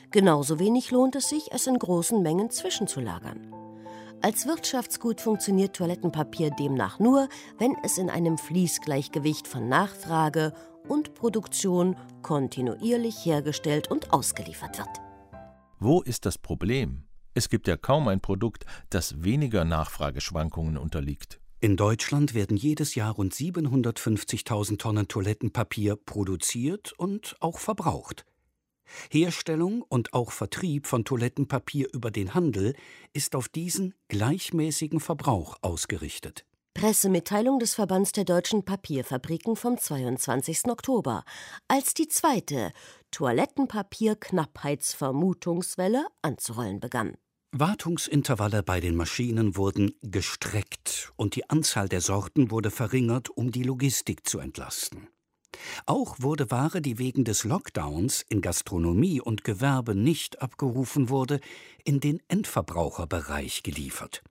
Genauso 0.09 0.57
wenig 0.57 0.89
lohnt 0.89 1.15
es 1.15 1.29
sich, 1.29 1.51
es 1.51 1.67
in 1.67 1.77
großen 1.77 2.24
Mengen 2.24 2.50
zwischenzulagern. 2.50 3.53
Als 4.24 4.47
Wirtschaftsgut 4.47 5.21
funktioniert 5.21 5.75
Toilettenpapier 5.75 6.50
demnach 6.50 6.97
nur, 6.97 7.29
wenn 7.59 7.75
es 7.83 8.00
in 8.00 8.09
einem 8.09 8.39
Fließgleichgewicht 8.39 9.47
von 9.47 9.69
Nachfrage 9.69 10.53
und 10.88 11.13
Produktion 11.13 11.95
kontinuierlich 12.24 13.24
hergestellt 13.25 13.91
und 13.91 14.12
ausgeliefert 14.12 14.79
wird. 14.79 14.89
Wo 15.79 16.01
ist 16.01 16.25
das 16.25 16.39
Problem? 16.39 17.03
Es 17.36 17.50
gibt 17.50 17.67
ja 17.67 17.77
kaum 17.77 18.07
ein 18.07 18.21
Produkt, 18.21 18.65
das 18.89 19.24
weniger 19.24 19.65
Nachfrageschwankungen 19.65 20.77
unterliegt. 20.77 21.39
In 21.59 21.75
Deutschland 21.75 22.35
werden 22.35 22.55
jedes 22.55 22.93
Jahr 22.93 23.15
rund 23.15 23.33
750.000 23.33 24.77
Tonnen 24.77 25.07
Toilettenpapier 25.07 25.95
produziert 25.95 26.93
und 26.97 27.35
auch 27.39 27.57
verbraucht. 27.57 28.27
Herstellung 29.09 29.81
und 29.81 30.13
auch 30.13 30.31
Vertrieb 30.31 30.85
von 30.85 31.03
Toilettenpapier 31.03 31.87
über 31.93 32.11
den 32.11 32.35
Handel 32.35 32.75
ist 33.11 33.35
auf 33.35 33.49
diesen 33.49 33.95
gleichmäßigen 34.07 34.99
Verbrauch 34.99 35.57
ausgerichtet. 35.61 36.45
Pressemitteilung 36.75 37.57
des 37.57 37.73
Verbands 37.73 38.11
der 38.11 38.25
deutschen 38.25 38.63
Papierfabriken 38.63 39.55
vom 39.55 39.79
22. 39.79 40.65
Oktober, 40.65 41.23
als 41.67 41.95
die 41.95 42.07
zweite 42.07 42.71
Toilettenpapier-Knappheitsvermutungswelle 43.09 46.05
anzurollen 46.21 46.79
begann. 46.79 47.17
Wartungsintervalle 47.54 48.62
bei 48.62 48.82
den 48.82 48.98
Maschinen 48.98 49.56
wurden 49.56 49.94
gestreckt 50.01 51.13
und 51.16 51.36
die 51.38 51.50
Anzahl 51.50 51.88
der 51.88 52.01
Sorten 52.01 52.51
wurde 52.51 52.72
verringert, 52.72 53.30
um 53.30 53.51
die 53.51 53.63
Logistik 53.63 54.27
zu 54.27 54.39
entlasten. 54.39 55.08
Auch 55.86 56.18
wurde 56.20 56.51
Ware, 56.51 56.82
die 56.82 57.00
wegen 57.00 57.24
des 57.24 57.46
Lockdowns 57.46 58.25
in 58.27 58.42
Gastronomie 58.42 59.22
und 59.22 59.46
Gewerbe 59.46 59.96
nicht 59.96 60.42
abgerufen 60.42 61.08
wurde, 61.08 61.39
in 61.86 62.01
den 62.01 62.22
Endverbraucherbereich 62.27 63.63
geliefert. 63.63 64.24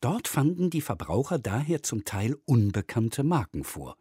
Dort 0.00 0.28
fanden 0.28 0.70
die 0.70 0.82
Verbraucher 0.82 1.40
daher 1.40 1.82
zum 1.82 2.04
Teil 2.04 2.36
unbekannte 2.44 3.24
Marken 3.24 3.64
vor. 3.64 3.96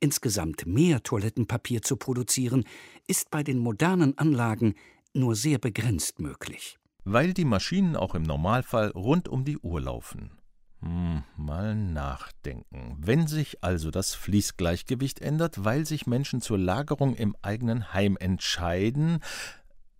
Insgesamt 0.00 0.64
mehr 0.66 1.02
Toilettenpapier 1.02 1.82
zu 1.82 1.98
produzieren, 1.98 2.64
ist 3.06 3.30
bei 3.30 3.42
den 3.42 3.58
modernen 3.58 4.16
Anlagen 4.16 4.74
nur 5.12 5.36
sehr 5.36 5.58
begrenzt 5.58 6.20
möglich. 6.20 6.78
Weil 7.04 7.34
die 7.34 7.44
Maschinen 7.44 7.96
auch 7.96 8.14
im 8.14 8.22
Normalfall 8.22 8.88
rund 8.90 9.28
um 9.28 9.44
die 9.44 9.58
Uhr 9.58 9.80
laufen. 9.80 10.38
Hm, 10.80 11.22
mal 11.36 11.74
nachdenken. 11.74 12.96
Wenn 12.98 13.26
sich 13.26 13.62
also 13.62 13.90
das 13.90 14.14
Fließgleichgewicht 14.14 15.20
ändert, 15.20 15.64
weil 15.64 15.86
sich 15.86 16.06
Menschen 16.06 16.40
zur 16.40 16.58
Lagerung 16.58 17.14
im 17.14 17.36
eigenen 17.42 17.92
Heim 17.92 18.16
entscheiden. 18.18 19.20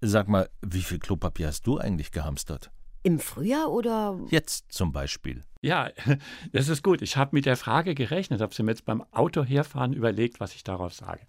Sag 0.01 0.29
mal, 0.29 0.51
wie 0.61 0.83
viel 0.83 0.99
Klopapier 0.99 1.49
hast 1.49 1.67
du 1.67 1.79
eigentlich 1.79 2.11
gehamstert? 2.11 2.71
Im 3.05 3.19
Frühjahr 3.19 3.71
oder? 3.71 4.19
Jetzt 4.31 4.73
zum 4.73 4.91
Beispiel. 4.91 5.43
Ja, 5.61 5.91
das 6.53 6.71
ist 6.71 6.83
gut. 6.83 7.03
Ich 7.03 7.19
habe 7.19 7.37
mit 7.37 7.45
der 7.45 7.59
Frage 7.59 7.95
gerechnet, 7.95 8.41
habe 8.41 8.55
sie 8.55 8.63
mir 8.63 8.71
jetzt 8.71 8.87
beim 8.87 9.05
Auto 9.13 9.45
herfahren 9.45 9.93
überlegt, 9.93 10.41
was 10.41 10.55
ich 10.55 10.65
darauf 10.65 10.95
sage. 10.95 11.21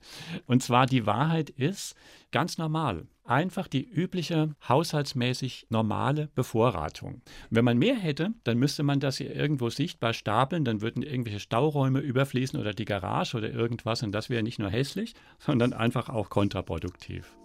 Und 0.46 0.64
zwar 0.64 0.86
die 0.86 1.06
Wahrheit 1.06 1.50
ist 1.50 1.96
ganz 2.32 2.58
normal. 2.58 3.08
Einfach 3.26 3.68
die 3.68 3.86
übliche 3.86 4.56
haushaltsmäßig 4.70 5.68
normale 5.70 6.30
Bevorratung. 6.34 7.22
wenn 7.50 7.66
man 7.66 7.78
mehr 7.78 7.96
hätte, 7.96 8.34
dann 8.46 8.58
müsste 8.58 8.84
man 8.84 9.02
das 9.02 9.18
hier 9.18 9.36
irgendwo 9.36 9.70
sichtbar 9.70 10.14
stapeln, 10.14 10.64
dann 10.64 10.80
würden 10.80 11.04
irgendwelche 11.04 11.42
Stauräume 11.42 12.00
überfließen 12.00 12.58
oder 12.58 12.74
die 12.74 12.86
Garage 12.86 13.36
oder 13.36 13.50
irgendwas 13.50 14.02
und 14.02 14.14
das 14.14 14.30
wäre 14.30 14.44
nicht 14.44 14.60
nur 14.60 14.70
hässlich, 14.70 15.14
sondern 15.40 15.74
einfach 15.74 16.08
auch 16.08 16.30
kontraproduktiv. 16.30 17.36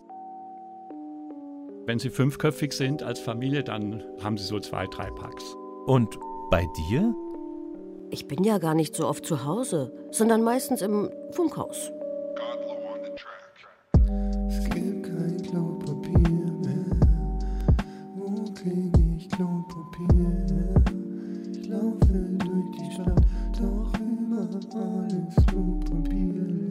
Wenn 1.90 1.98
Sie 1.98 2.10
fünfköpfig 2.10 2.72
sind 2.72 3.02
als 3.02 3.18
Familie, 3.18 3.64
dann 3.64 4.04
haben 4.22 4.38
Sie 4.38 4.44
so 4.44 4.60
zwei, 4.60 4.86
drei 4.86 5.10
Packs. 5.10 5.56
Und 5.86 6.20
bei 6.48 6.64
dir? 6.76 7.12
Ich 8.12 8.28
bin 8.28 8.44
ja 8.44 8.58
gar 8.58 8.76
nicht 8.76 8.94
so 8.94 9.08
oft 9.08 9.26
zu 9.26 9.44
Hause, 9.44 9.92
sondern 10.12 10.40
meistens 10.44 10.82
im 10.82 11.10
Funkhaus. 11.32 11.90
Es 14.48 14.64
gibt 14.70 15.02
kein 15.02 15.42
Klopapier 15.42 16.52
mehr. 16.62 16.86
Wo 18.14 18.44
krieg 18.52 18.92
ich 19.16 19.28
Klopapier 19.28 20.46
Ich 21.50 21.66
laufe 21.66 22.12
durch 22.38 22.70
die 22.78 22.94
Stadt, 22.94 23.20
doch 23.60 23.92
überall 23.98 25.08
ist 25.28 25.44
Klopapier 25.48 26.69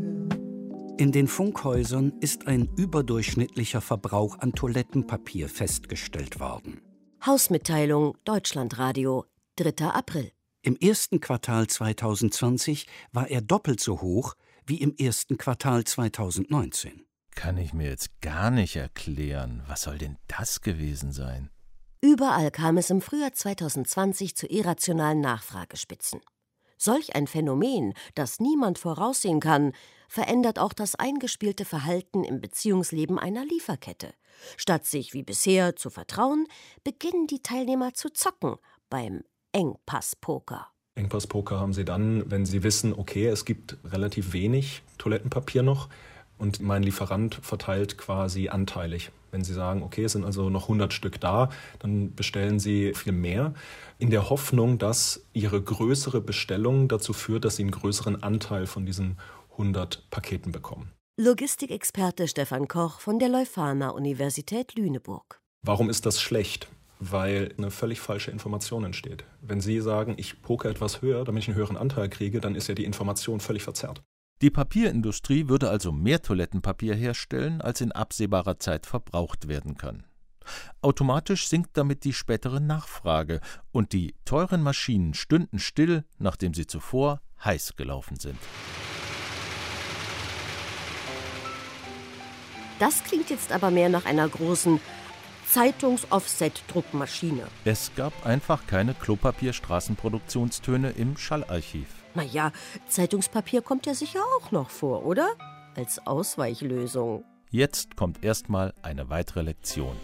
in 0.99 1.13
den 1.13 1.29
Funkhäusern 1.29 2.11
ist 2.19 2.47
ein 2.47 2.67
überdurchschnittlicher 2.75 3.79
Verbrauch 3.79 4.37
an 4.39 4.51
Toilettenpapier 4.51 5.47
festgestellt 5.47 6.41
worden. 6.41 6.81
Hausmitteilung 7.25 8.17
Deutschlandradio, 8.25 9.23
3. 9.55 9.85
April. 9.85 10.33
Im 10.61 10.75
ersten 10.75 11.21
Quartal 11.21 11.67
2020 11.67 12.85
war 13.13 13.29
er 13.29 13.39
doppelt 13.39 13.79
so 13.79 14.01
hoch 14.01 14.35
wie 14.65 14.81
im 14.81 14.93
ersten 14.93 15.37
Quartal 15.37 15.85
2019. 15.85 17.05
Kann 17.33 17.55
ich 17.55 17.71
mir 17.71 17.87
jetzt 17.87 18.19
gar 18.19 18.51
nicht 18.51 18.75
erklären. 18.75 19.63
Was 19.67 19.83
soll 19.83 19.99
denn 19.99 20.17
das 20.27 20.59
gewesen 20.59 21.13
sein? 21.13 21.49
Überall 22.01 22.51
kam 22.51 22.75
es 22.75 22.89
im 22.89 22.99
Frühjahr 22.99 23.31
2020 23.31 24.35
zu 24.35 24.47
irrationalen 24.47 25.21
Nachfragespitzen. 25.21 26.19
Solch 26.77 27.15
ein 27.15 27.27
Phänomen, 27.27 27.93
das 28.15 28.41
niemand 28.41 28.79
voraussehen 28.79 29.39
kann, 29.39 29.71
verändert 30.09 30.59
auch 30.59 30.73
das 30.73 30.95
eingespielte 30.95 31.63
Verhalten 31.63 32.23
im 32.25 32.41
Beziehungsleben 32.41 33.17
einer 33.17 33.45
Lieferkette. 33.45 34.13
Statt 34.57 34.85
sich 34.85 35.13
wie 35.13 35.23
bisher 35.23 35.75
zu 35.75 35.89
vertrauen, 35.89 36.47
beginnen 36.83 37.27
die 37.27 37.41
Teilnehmer 37.41 37.93
zu 37.93 38.09
zocken 38.09 38.55
beim 38.89 39.23
Engpasspoker. 39.53 40.67
Engpasspoker 40.95 41.59
haben 41.59 41.73
sie 41.73 41.85
dann, 41.85 42.29
wenn 42.29 42.45
sie 42.45 42.63
wissen, 42.63 42.93
okay, 42.93 43.27
es 43.27 43.45
gibt 43.45 43.77
relativ 43.85 44.33
wenig 44.33 44.81
Toilettenpapier 44.97 45.63
noch 45.63 45.87
und 46.39 46.61
mein 46.61 46.83
Lieferant 46.83 47.35
verteilt 47.41 47.97
quasi 47.97 48.49
anteilig. 48.49 49.11
Wenn 49.31 49.43
Sie 49.43 49.53
sagen, 49.53 49.83
okay, 49.83 50.05
es 50.05 50.13
sind 50.13 50.25
also 50.25 50.49
noch 50.49 50.63
100 50.63 50.91
Stück 50.91 51.19
da, 51.19 51.49
dann 51.77 52.15
bestellen 52.15 52.59
Sie 52.59 52.93
viel 52.95 53.11
mehr, 53.11 53.53
in 53.99 54.09
der 54.09 54.29
Hoffnung, 54.29 54.79
dass 54.79 55.23
Ihre 55.33 55.61
größere 55.61 56.21
Bestellung 56.21 56.87
dazu 56.87 57.13
führt, 57.13 57.45
dass 57.45 57.57
Sie 57.57 57.63
einen 57.63 57.71
größeren 57.71 58.23
Anteil 58.23 58.65
von 58.65 58.87
diesen 58.87 59.17
100 59.59 60.09
Paketen 60.09 60.51
bekommen. 60.51 60.93
Logistikexperte 61.19 62.29
Stefan 62.29 62.69
Koch 62.69 63.01
von 63.01 63.19
der 63.19 63.27
Leuphana 63.27 63.89
Universität 63.89 64.75
Lüneburg. 64.75 65.41
Warum 65.61 65.89
ist 65.89 66.05
das 66.05 66.21
schlecht? 66.21 66.69
Weil 66.99 67.53
eine 67.57 67.69
völlig 67.69 67.99
falsche 67.99 68.31
Information 68.31 68.85
entsteht. 68.85 69.25
Wenn 69.41 69.59
Sie 69.59 69.81
sagen, 69.81 70.15
ich 70.17 70.41
poke 70.41 70.69
etwas 70.69 71.01
höher, 71.01 71.25
damit 71.25 71.43
ich 71.43 71.49
einen 71.49 71.57
höheren 71.57 71.77
Anteil 71.77 72.09
kriege, 72.09 72.39
dann 72.39 72.55
ist 72.55 72.67
ja 72.67 72.75
die 72.75 72.85
Information 72.85 73.41
völlig 73.41 73.63
verzerrt. 73.63 74.01
Die 74.41 74.49
Papierindustrie 74.49 75.49
würde 75.49 75.69
also 75.69 75.91
mehr 75.91 76.21
Toilettenpapier 76.21 76.95
herstellen, 76.95 77.61
als 77.61 77.81
in 77.81 77.91
absehbarer 77.91 78.59
Zeit 78.59 78.85
verbraucht 78.85 79.49
werden 79.49 79.77
kann. 79.77 80.05
Automatisch 80.81 81.47
sinkt 81.47 81.75
damit 81.77 82.05
die 82.05 82.13
spätere 82.13 82.61
Nachfrage 82.61 83.41
und 83.71 83.91
die 83.91 84.15
teuren 84.23 84.63
Maschinen 84.63 85.13
stünden 85.13 85.59
still, 85.59 86.05
nachdem 86.17 86.53
sie 86.53 86.65
zuvor 86.65 87.21
heiß 87.43 87.75
gelaufen 87.75 88.17
sind. 88.17 88.39
Das 92.79 93.03
klingt 93.03 93.29
jetzt 93.29 93.51
aber 93.51 93.71
mehr 93.71 93.89
nach 93.89 94.05
einer 94.05 94.27
großen 94.27 94.79
Zeitungs-Offset-Druckmaschine. 95.49 97.43
Es 97.65 97.91
gab 97.95 98.25
einfach 98.25 98.65
keine 98.67 98.93
Klopapier-Straßenproduktionstöne 98.93 100.91
im 100.91 101.17
Schallarchiv. 101.17 101.87
Naja, 102.15 102.51
Zeitungspapier 102.87 103.61
kommt 103.61 103.85
ja 103.85 103.93
sicher 103.93 104.21
auch 104.37 104.51
noch 104.51 104.69
vor, 104.69 105.05
oder? 105.05 105.27
Als 105.75 106.05
Ausweichlösung. 106.07 107.25
Jetzt 107.51 107.97
kommt 107.97 108.23
erstmal 108.23 108.73
eine 108.81 109.09
weitere 109.09 109.41
Lektion. 109.41 109.95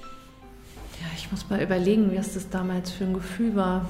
Ja, 0.99 1.07
ich 1.15 1.31
muss 1.31 1.49
mal 1.49 1.61
überlegen, 1.61 2.11
wie 2.11 2.15
das 2.15 2.49
damals 2.49 2.91
für 2.91 3.05
ein 3.05 3.13
Gefühl 3.13 3.55
war. 3.55 3.87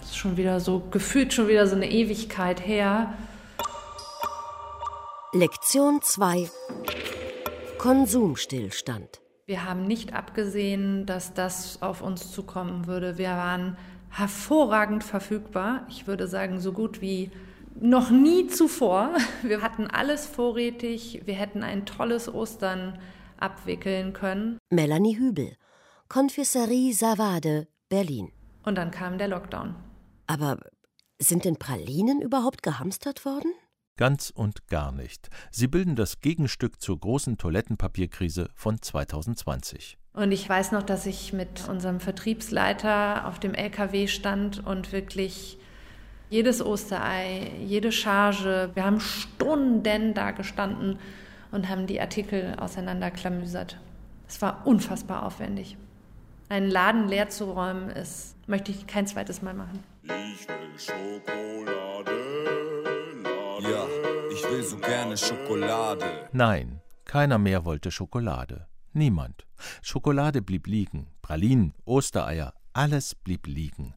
Das 0.00 0.10
ist 0.10 0.16
schon 0.16 0.36
wieder 0.36 0.60
so, 0.60 0.80
gefühlt 0.90 1.32
schon 1.32 1.48
wieder 1.48 1.66
so 1.66 1.76
eine 1.76 1.90
Ewigkeit 1.90 2.66
her. 2.66 3.14
Lektion 5.32 6.00
2 6.02 6.50
Konsumstillstand. 7.78 9.20
Wir 9.46 9.64
haben 9.64 9.86
nicht 9.86 10.12
abgesehen, 10.14 11.06
dass 11.06 11.34
das 11.34 11.82
auf 11.82 12.02
uns 12.02 12.32
zukommen 12.32 12.86
würde. 12.86 13.18
Wir 13.18 13.30
waren 13.30 13.76
hervorragend 14.10 15.04
verfügbar. 15.04 15.86
Ich 15.88 16.06
würde 16.06 16.26
sagen, 16.26 16.60
so 16.60 16.72
gut 16.72 17.00
wie 17.00 17.30
noch 17.78 18.10
nie 18.10 18.46
zuvor. 18.48 19.10
Wir 19.42 19.60
hatten 19.62 19.86
alles 19.86 20.26
vorrätig. 20.26 21.22
Wir 21.26 21.34
hätten 21.34 21.62
ein 21.62 21.84
tolles 21.86 22.32
Ostern 22.32 22.98
abwickeln 23.38 24.12
können. 24.14 24.58
Melanie 24.70 25.18
Hübel, 25.18 25.56
Konfisserie 26.08 26.92
Savade, 26.94 27.68
Berlin. 27.88 28.32
Und 28.64 28.76
dann 28.76 28.90
kam 28.90 29.18
der 29.18 29.28
Lockdown. 29.28 29.76
Aber 30.26 30.58
Sind 31.18 31.44
denn 31.44 31.56
Pralinen 31.56 32.20
überhaupt 32.20 32.62
gehamstert 32.62 33.24
worden? 33.24 33.52
Ganz 33.96 34.30
und 34.30 34.68
gar 34.68 34.92
nicht. 34.92 35.30
Sie 35.50 35.68
bilden 35.68 35.96
das 35.96 36.20
Gegenstück 36.20 36.82
zur 36.82 37.00
großen 37.00 37.38
Toilettenpapierkrise 37.38 38.50
von 38.54 38.80
2020. 38.80 39.96
Und 40.12 40.32
ich 40.32 40.48
weiß 40.48 40.72
noch, 40.72 40.82
dass 40.82 41.06
ich 41.06 41.32
mit 41.32 41.66
unserem 41.68 42.00
Vertriebsleiter 42.00 43.26
auf 43.26 43.38
dem 43.38 43.54
LKW 43.54 44.06
stand 44.06 44.66
und 44.66 44.92
wirklich 44.92 45.58
jedes 46.28 46.64
Osterei, 46.64 47.52
jede 47.64 47.92
Charge, 47.92 48.70
wir 48.74 48.84
haben 48.84 49.00
Stunden 49.00 50.12
da 50.12 50.32
gestanden 50.32 50.98
und 51.50 51.68
haben 51.68 51.86
die 51.86 52.00
Artikel 52.00 52.54
auseinanderklamüsert. 52.58 53.78
Es 54.28 54.42
war 54.42 54.66
unfassbar 54.66 55.24
aufwendig. 55.24 55.76
Einen 56.48 56.70
Laden 56.70 57.08
leer 57.08 57.28
zu 57.28 57.44
räumen, 57.44 57.90
ist, 57.90 58.36
möchte 58.46 58.72
ich 58.72 58.86
kein 58.86 59.06
zweites 59.06 59.42
Mal 59.42 59.54
machen. 59.54 59.82
Ich 60.02 60.48
will 60.48 60.78
Schokolade. 60.78 62.65
Ja, 63.60 63.86
ich 64.30 64.42
will 64.44 64.62
so 64.62 64.76
gerne 64.76 65.16
Schokolade. 65.16 66.28
Nein, 66.32 66.82
keiner 67.04 67.38
mehr 67.38 67.64
wollte 67.64 67.90
Schokolade. 67.90 68.66
Niemand. 68.92 69.46
Schokolade 69.80 70.42
blieb 70.42 70.66
liegen, 70.66 71.08
Pralinen, 71.22 71.72
Ostereier, 71.86 72.52
alles 72.74 73.14
blieb 73.14 73.46
liegen. 73.46 73.94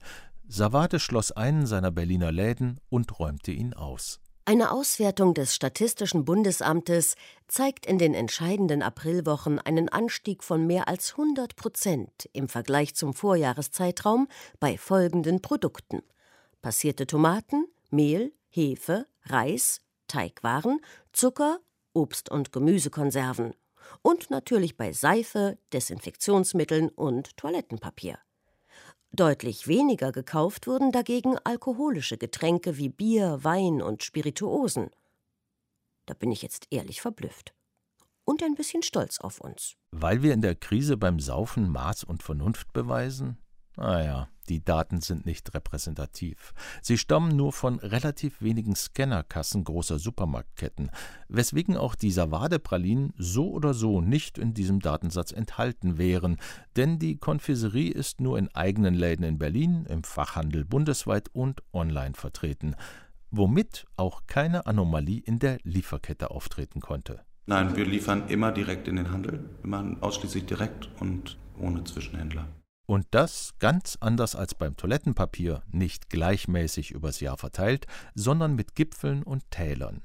Savate 0.47 0.99
schloss 0.99 1.31
einen 1.31 1.65
seiner 1.65 1.91
Berliner 1.91 2.31
Läden 2.31 2.79
und 2.89 3.19
räumte 3.19 3.51
ihn 3.51 3.73
aus. 3.73 4.21
Eine 4.45 4.71
Auswertung 4.71 5.33
des 5.33 5.53
Statistischen 5.53 6.25
Bundesamtes 6.25 7.15
zeigt 7.47 7.85
in 7.85 7.99
den 7.99 8.13
entscheidenden 8.13 8.81
Aprilwochen 8.81 9.59
einen 9.59 9.89
Anstieg 9.89 10.43
von 10.43 10.65
mehr 10.65 10.87
als 10.87 11.11
100 11.11 11.55
Prozent 11.55 12.29
im 12.33 12.47
Vergleich 12.47 12.95
zum 12.95 13.13
Vorjahreszeitraum 13.13 14.27
bei 14.59 14.77
folgenden 14.77 15.41
Produkten: 15.41 16.01
passierte 16.61 17.05
Tomaten, 17.05 17.65
Mehl, 17.91 18.31
Hefe, 18.49 19.05
Reis, 19.23 19.81
Teigwaren, 20.07 20.79
Zucker, 21.13 21.59
Obst- 21.93 22.29
und 22.29 22.51
Gemüsekonserven 22.51 23.53
und 24.01 24.29
natürlich 24.29 24.77
bei 24.77 24.93
Seife, 24.93 25.57
Desinfektionsmitteln 25.73 26.89
und 26.89 27.35
Toilettenpapier. 27.37 28.19
Deutlich 29.11 29.67
weniger 29.67 30.11
gekauft 30.11 30.67
wurden 30.67 30.91
dagegen 30.91 31.37
alkoholische 31.43 32.17
Getränke 32.17 32.77
wie 32.77 32.89
Bier, 32.89 33.39
Wein 33.43 33.81
und 33.81 34.03
Spirituosen. 34.03 34.91
Da 36.05 36.13
bin 36.13 36.31
ich 36.31 36.41
jetzt 36.41 36.67
ehrlich 36.69 37.01
verblüfft. 37.01 37.53
Und 38.23 38.43
ein 38.43 38.53
bisschen 38.53 38.83
stolz 38.83 39.19
auf 39.19 39.41
uns. 39.41 39.75
Weil 39.91 40.21
wir 40.21 40.33
in 40.33 40.41
der 40.41 40.53
Krise 40.53 40.97
beim 40.97 41.19
Saufen 41.19 41.69
Maß 41.69 42.03
und 42.03 42.21
Vernunft 42.21 42.71
beweisen? 42.73 43.39
Naja, 43.79 44.27
die 44.49 44.61
Daten 44.61 44.99
sind 44.99 45.25
nicht 45.25 45.53
repräsentativ. 45.53 46.53
Sie 46.81 46.97
stammen 46.97 47.33
nur 47.37 47.53
von 47.53 47.79
relativ 47.79 48.41
wenigen 48.41 48.75
Scannerkassen 48.75 49.63
großer 49.63 49.99
Supermarktketten, 49.99 50.91
weswegen 51.29 51.77
auch 51.77 51.95
die 51.95 52.11
Savade-Pralinen 52.11 53.13
so 53.17 53.49
oder 53.51 53.73
so 53.73 54.01
nicht 54.01 54.37
in 54.37 54.53
diesem 54.53 54.81
Datensatz 54.81 55.31
enthalten 55.31 55.97
wären, 55.97 56.37
denn 56.75 56.99
die 56.99 57.15
Konfiserie 57.15 57.91
ist 57.91 58.19
nur 58.19 58.37
in 58.37 58.53
eigenen 58.53 58.95
Läden 58.95 59.23
in 59.23 59.37
Berlin, 59.37 59.85
im 59.87 60.03
Fachhandel 60.03 60.65
bundesweit 60.65 61.29
und 61.31 61.63
online 61.71 62.15
vertreten, 62.15 62.75
womit 63.31 63.85
auch 63.95 64.23
keine 64.27 64.65
Anomalie 64.65 65.21
in 65.23 65.39
der 65.39 65.59
Lieferkette 65.63 66.31
auftreten 66.31 66.81
konnte. 66.81 67.21
Nein, 67.45 67.77
wir 67.77 67.85
liefern 67.85 68.27
immer 68.27 68.51
direkt 68.51 68.89
in 68.89 68.97
den 68.97 69.09
Handel. 69.09 69.49
Machen 69.63 70.03
ausschließlich 70.03 70.45
direkt 70.47 70.89
und 70.99 71.37
ohne 71.57 71.85
Zwischenhändler. 71.85 72.47
Und 72.89 73.05
das 73.11 73.53
ganz 73.59 73.99
anders 73.99 74.35
als 74.35 74.55
beim 74.55 74.75
Toilettenpapier, 74.75 75.61
nicht 75.71 76.09
gleichmäßig 76.09 76.89
übers 76.89 77.19
Jahr 77.19 77.37
verteilt, 77.37 77.85
sondern 78.15 78.55
mit 78.55 78.73
Gipfeln 78.73 79.21
und 79.21 79.43
Tälern. 79.51 80.01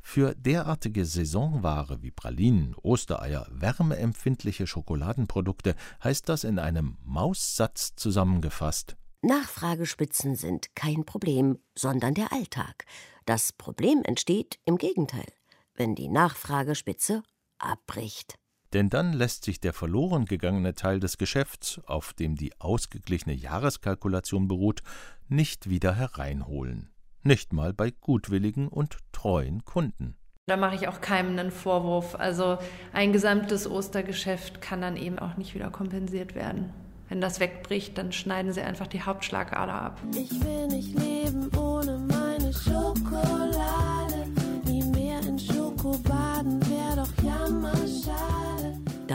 Für 0.00 0.36
derartige 0.36 1.04
Saisonware 1.04 2.00
wie 2.00 2.12
Pralinen, 2.12 2.76
Ostereier, 2.80 3.48
wärmeempfindliche 3.50 4.68
Schokoladenprodukte 4.68 5.74
heißt 6.04 6.28
das 6.28 6.44
in 6.44 6.60
einem 6.60 6.96
Maussatz 7.02 7.96
zusammengefasst. 7.96 8.96
Nachfragespitzen 9.20 10.36
sind 10.36 10.76
kein 10.76 11.04
Problem, 11.04 11.58
sondern 11.76 12.14
der 12.14 12.32
Alltag. 12.32 12.84
Das 13.26 13.52
Problem 13.52 14.02
entsteht 14.04 14.60
im 14.64 14.78
Gegenteil, 14.78 15.26
wenn 15.74 15.96
die 15.96 16.08
Nachfragespitze 16.08 17.24
abbricht. 17.58 18.38
Denn 18.74 18.90
dann 18.90 19.12
lässt 19.12 19.44
sich 19.44 19.60
der 19.60 19.72
verloren 19.72 20.26
gegangene 20.26 20.74
Teil 20.74 21.00
des 21.00 21.16
Geschäfts, 21.16 21.80
auf 21.86 22.12
dem 22.12 22.36
die 22.36 22.52
ausgeglichene 22.60 23.34
Jahreskalkulation 23.34 24.46
beruht, 24.46 24.82
nicht 25.28 25.70
wieder 25.70 25.94
hereinholen. 25.94 26.90
Nicht 27.22 27.52
mal 27.52 27.72
bei 27.72 27.90
gutwilligen 27.90 28.68
und 28.68 28.98
treuen 29.12 29.64
Kunden. 29.64 30.16
Da 30.46 30.56
mache 30.56 30.76
ich 30.76 30.88
auch 30.88 31.00
keinem 31.00 31.38
einen 31.38 31.50
Vorwurf. 31.50 32.14
Also 32.14 32.58
ein 32.92 33.12
gesamtes 33.12 33.68
Ostergeschäft 33.70 34.60
kann 34.60 34.80
dann 34.80 34.96
eben 34.96 35.18
auch 35.18 35.36
nicht 35.36 35.54
wieder 35.54 35.70
kompensiert 35.70 36.34
werden. 36.34 36.72
Wenn 37.08 37.20
das 37.20 37.40
wegbricht, 37.40 37.96
dann 37.96 38.12
schneiden 38.12 38.52
sie 38.52 38.60
einfach 38.60 38.86
die 38.86 39.02
Hauptschlagader 39.02 39.74
ab. 39.74 40.00
Ich 40.14 40.30
will 40.44 40.68
nicht 40.68 40.98
leben 40.98 41.50
ohne 41.56 41.98
meine 41.98 42.52
Schokolade. 42.52 43.97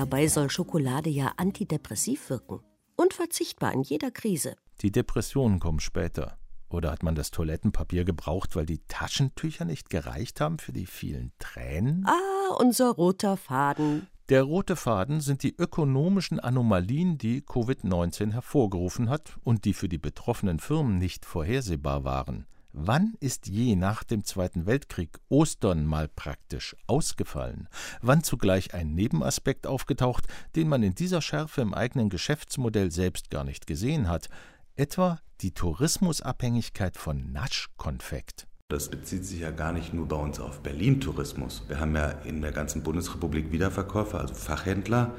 Dabei 0.04 0.28
soll 0.28 0.50
Schokolade 0.50 1.10
ja 1.10 1.32
antidepressiv 1.38 2.30
wirken. 2.30 2.60
Unverzichtbar 2.98 3.72
in 3.72 3.84
jeder 3.84 4.12
Krise. 4.12 4.58
Die 4.82 4.92
Depressionen 4.92 5.62
kommen 5.62 5.80
später. 5.80 6.38
Oder 6.68 6.92
hat 6.92 7.04
man 7.04 7.16
das 7.16 7.32
Toilettenpapier 7.32 8.04
gebraucht, 8.04 8.58
weil 8.58 8.66
die 8.66 8.82
Taschentücher 8.90 9.64
nicht 9.64 9.90
gereicht 9.90 10.42
haben 10.42 10.60
für 10.60 10.74
die 10.74 10.88
vielen 10.88 11.32
Tränen? 11.40 12.06
Ah, 12.06 12.54
unser 12.60 12.90
roter 12.90 13.38
Faden. 13.38 14.08
Der 14.28 14.44
rote 14.44 14.76
Faden 14.76 15.22
sind 15.22 15.42
die 15.42 15.56
ökonomischen 15.58 16.38
Anomalien, 16.42 17.18
die 17.18 17.42
Covid-19 17.42 18.34
hervorgerufen 18.34 19.10
hat 19.10 19.38
und 19.46 19.64
die 19.64 19.74
für 19.74 19.88
die 19.88 20.00
betroffenen 20.00 20.60
Firmen 20.60 20.98
nicht 20.98 21.26
vorhersehbar 21.26 22.04
waren. 22.04 22.46
Wann 22.76 23.14
ist 23.20 23.48
je 23.48 23.76
nach 23.76 24.04
dem 24.04 24.26
Zweiten 24.26 24.66
Weltkrieg 24.66 25.20
Ostern 25.30 25.86
mal 25.86 26.08
praktisch 26.08 26.76
ausgefallen? 26.88 27.70
Wann 28.02 28.24
zugleich 28.24 28.74
ein 28.74 28.96
Nebenaspekt 28.96 29.68
aufgetaucht, 29.68 30.26
den 30.56 30.70
man 30.70 30.82
in 30.82 30.96
dieser 30.96 31.22
Schärfe 31.22 31.62
im 31.62 31.76
eigenen 31.76 32.10
Geschäftsmodell 32.10 32.90
selbst 32.90 33.30
gar 33.30 33.44
nicht 33.44 33.68
gesehen 33.68 34.10
hat? 34.10 34.28
Etwa 34.76 35.20
die 35.42 35.52
Tourismusabhängigkeit 35.52 36.98
von 36.98 37.32
Naschkonfekt. 37.32 38.48
Das 38.70 38.90
bezieht 38.90 39.24
sich 39.24 39.42
ja 39.42 39.52
gar 39.52 39.72
nicht 39.72 39.94
nur 39.94 40.08
bei 40.08 40.16
uns 40.16 40.40
auf 40.40 40.62
Berlin-Tourismus. 40.62 41.66
Wir 41.68 41.80
haben 41.80 41.96
ja 41.96 42.10
in 42.26 42.42
der 42.42 42.54
ganzen 42.54 42.82
Bundesrepublik 42.82 43.52
Wiederverkäufer, 43.52 44.20
also 44.20 44.34
Fachhändler. 44.34 45.14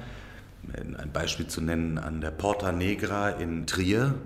Ein 0.73 1.13
Beispiel 1.13 1.47
zu 1.47 1.61
nennen 1.61 1.99
an 1.99 2.21
der 2.21 2.33
Porta 2.33 2.73
Negra 2.73 3.29
in 3.29 3.69
Trier 3.69 4.17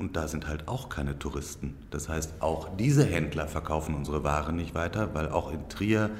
und 0.00 0.16
da 0.16 0.26
sind 0.26 0.48
halt 0.48 0.66
auch 0.66 0.88
keine 0.88 1.18
Touristen. 1.18 1.76
Das 1.90 2.08
heißt, 2.08 2.40
auch 2.40 2.74
diese 2.76 3.04
Händler 3.04 3.46
verkaufen 3.46 3.94
unsere 3.94 4.24
Ware 4.24 4.52
nicht 4.52 4.74
weiter, 4.74 5.14
weil 5.14 5.28
auch 5.28 5.52
in 5.52 5.68
Trier, 5.68 6.10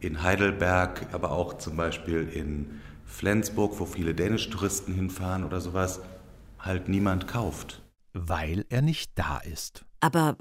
in 0.00 0.22
Heidelberg, 0.22 1.08
aber 1.12 1.32
auch 1.32 1.58
zum 1.58 1.76
Beispiel 1.76 2.28
in 2.28 2.80
Flensburg, 3.04 3.78
wo 3.78 3.86
viele 3.86 4.14
dänische 4.14 4.50
Touristen 4.50 4.94
hinfahren 4.94 5.44
oder 5.44 5.60
sowas, 5.60 6.00
halt 6.58 6.88
niemand 6.88 7.26
kauft. 7.26 7.82
Weil 8.12 8.64
er 8.68 8.82
nicht 8.82 9.12
da 9.16 9.38
ist. 9.38 9.84
Aber 10.00 10.36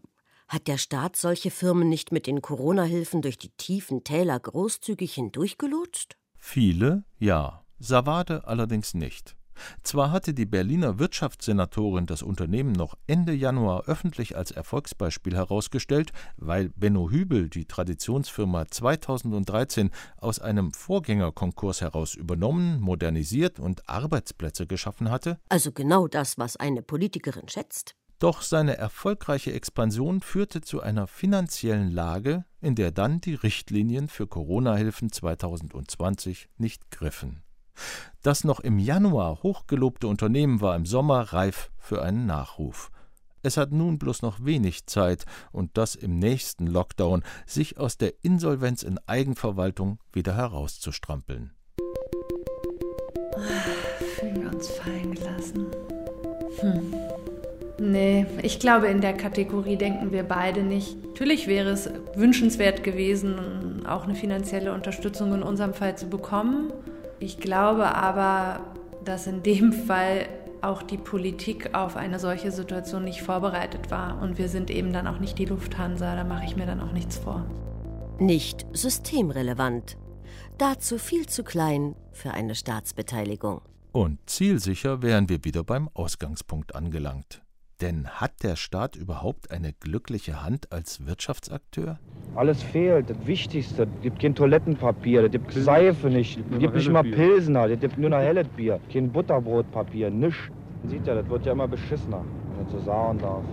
hat 0.48 0.68
der 0.68 0.78
Staat 0.78 1.16
solche 1.16 1.50
Firmen 1.50 1.90
nicht 1.90 2.12
mit 2.12 2.28
den 2.28 2.42
Corona-Hilfen 2.42 3.22
durch 3.22 3.38
die 3.38 3.50
tiefen 3.58 4.04
Täler 4.04 4.40
großzügig 4.40 5.14
hindurchgelotst? 5.14 6.16
Viele, 6.38 7.04
ja. 7.18 7.64
Savade 7.80 8.48
allerdings 8.48 8.94
nicht. 8.94 9.36
Zwar 9.84 10.12
hatte 10.12 10.34
die 10.34 10.46
Berliner 10.46 11.00
Wirtschaftssenatorin 11.00 12.06
das 12.06 12.22
Unternehmen 12.22 12.72
noch 12.72 12.96
Ende 13.08 13.34
Januar 13.34 13.86
öffentlich 13.86 14.36
als 14.36 14.52
Erfolgsbeispiel 14.52 15.36
herausgestellt, 15.36 16.12
weil 16.38 16.70
Benno 16.70 17.10
Hübel 17.10 17.50
die 17.50 17.66
Traditionsfirma 17.66 18.66
2013 18.68 19.92
aus 20.18 20.40
einem 20.40 20.74
Vorgängerkonkurs 20.74 21.82
heraus 21.82 22.16
übernommen, 22.16 22.80
modernisiert 22.80 23.60
und 23.60 23.88
Arbeitsplätze 23.90 24.68
geschaffen 24.68 25.12
hatte. 25.12 25.40
Also 25.50 25.72
genau 25.72 26.08
das, 26.08 26.38
was 26.38 26.58
eine 26.58 26.82
Politikerin 26.82 27.48
schätzt. 27.48 27.96
Doch 28.24 28.42
seine 28.42 28.78
erfolgreiche 28.78 29.52
Expansion 29.52 30.22
führte 30.22 30.62
zu 30.62 30.80
einer 30.80 31.08
finanziellen 31.08 31.92
Lage, 31.92 32.46
in 32.62 32.74
der 32.76 32.92
dann 32.92 33.20
die 33.20 33.34
Richtlinien 33.34 34.08
für 34.08 34.28
Corona-Hilfen 34.28 35.12
2020 35.12 36.48
nicht 36.58 36.90
griffen. 36.90 37.43
Das 38.22 38.44
noch 38.44 38.60
im 38.60 38.80
Januar 38.80 39.44
hochgelobte 39.44 40.08
Unternehmen 40.08 40.62
war 40.62 40.76
im 40.76 40.86
Sommer 40.86 41.34
reif 41.34 41.72
für 41.78 42.02
einen 42.02 42.26
Nachruf. 42.26 42.90
Es 43.42 43.58
hat 43.58 43.74
nun 43.74 44.00
bloß 44.00 44.22
noch 44.22 44.46
wenig 44.46 44.86
Zeit, 44.86 45.26
und 45.52 45.78
das 45.78 45.96
im 45.96 46.18
nächsten 46.18 46.66
Lockdown, 46.66 47.24
sich 47.46 47.78
aus 47.78 47.98
der 47.98 48.14
Insolvenz 48.22 48.84
in 48.84 48.98
Eigenverwaltung 49.06 50.00
wieder 50.14 50.38
herauszustrampeln. 50.38 51.52
Fühlen 54.18 54.42
wir 54.42 54.54
uns 54.54 54.70
fallen 54.70 55.14
gelassen. 55.14 55.66
Hm. 56.60 56.94
Nee, 57.80 58.26
ich 58.42 58.60
glaube, 58.60 58.88
in 58.88 59.02
der 59.02 59.14
Kategorie 59.14 59.76
denken 59.76 60.14
wir 60.14 60.24
beide 60.24 60.64
nicht. 60.64 61.04
Natürlich 61.04 61.48
wäre 61.48 61.72
es 61.72 61.90
wünschenswert 62.16 62.84
gewesen, 62.84 63.86
auch 63.86 64.04
eine 64.04 64.16
finanzielle 64.16 64.74
Unterstützung 64.74 65.34
in 65.34 65.44
unserem 65.44 65.74
Fall 65.74 65.98
zu 65.98 66.08
bekommen. 66.08 66.72
Ich 67.20 67.38
glaube 67.38 67.96
aber, 67.96 68.62
dass 69.04 69.28
in 69.28 69.44
dem 69.44 69.74
Fall 69.74 70.28
auch 70.64 70.82
die 70.82 70.98
Politik 70.98 71.76
auf 71.76 71.98
eine 71.98 72.20
solche 72.20 72.52
Situation 72.52 73.04
nicht 73.04 73.22
vorbereitet 73.22 73.92
war. 73.92 74.22
Und 74.22 74.38
wir 74.38 74.48
sind 74.48 74.70
eben 74.70 74.94
dann 74.94 75.08
auch 75.08 75.20
nicht 75.20 75.38
die 75.38 75.46
Lufthansa, 75.46 76.16
da 76.16 76.24
mache 76.24 76.46
ich 76.46 76.56
mir 76.56 76.66
dann 76.66 76.80
auch 76.80 76.94
nichts 76.94 77.18
vor. 77.18 77.46
Nicht 78.20 78.66
systemrelevant. 78.72 79.98
Dazu 80.58 80.98
viel 80.98 81.28
zu 81.28 81.44
klein 81.44 81.96
für 82.12 82.32
eine 82.32 82.56
Staatsbeteiligung. 82.56 83.62
Und 83.92 84.20
zielsicher 84.26 85.02
wären 85.02 85.30
wir 85.30 85.44
wieder 85.44 85.64
beim 85.64 85.90
Ausgangspunkt 85.94 86.76
angelangt. 86.76 87.43
Denn 87.84 88.08
hat 88.08 88.44
der 88.44 88.56
Staat 88.56 88.96
überhaupt 88.96 89.52
eine 89.52 89.74
glückliche 89.74 90.42
Hand 90.42 90.72
als 90.72 91.06
Wirtschaftsakteur? 91.06 92.00
Alles 92.34 92.64
fehlt, 92.64 93.10
das 93.10 93.18
Wichtigste. 93.28 93.90
Es 93.98 94.04
gibt 94.04 94.22
kein 94.22 94.34
Toilettenpapier, 94.34 95.26
es 95.26 95.32
gibt 95.32 95.52
Seife 95.52 96.08
nicht, 96.08 96.40
es 96.50 96.60
gibt 96.60 96.76
nicht 96.76 96.90
mal 96.90 97.04
Pilsener, 97.04 97.66
es 97.66 97.82
gibt 97.82 97.98
nur 97.98 98.10
noch 98.10 98.20
helles 98.20 98.48
Bier, 98.56 98.80
kein 98.90 99.12
Butterbrotpapier, 99.12 100.10
nichts. 100.10 100.50
Man 100.82 100.92
sieht 100.92 101.06
ja, 101.06 101.16
das 101.16 101.28
wird 101.28 101.46
ja 101.46 101.52
immer 101.52 101.68
beschissener, 101.68 102.24
wenn 102.24 102.64
man 102.64 102.70
so 102.70 102.80
sagen 102.86 103.20
darf. 103.20 103.44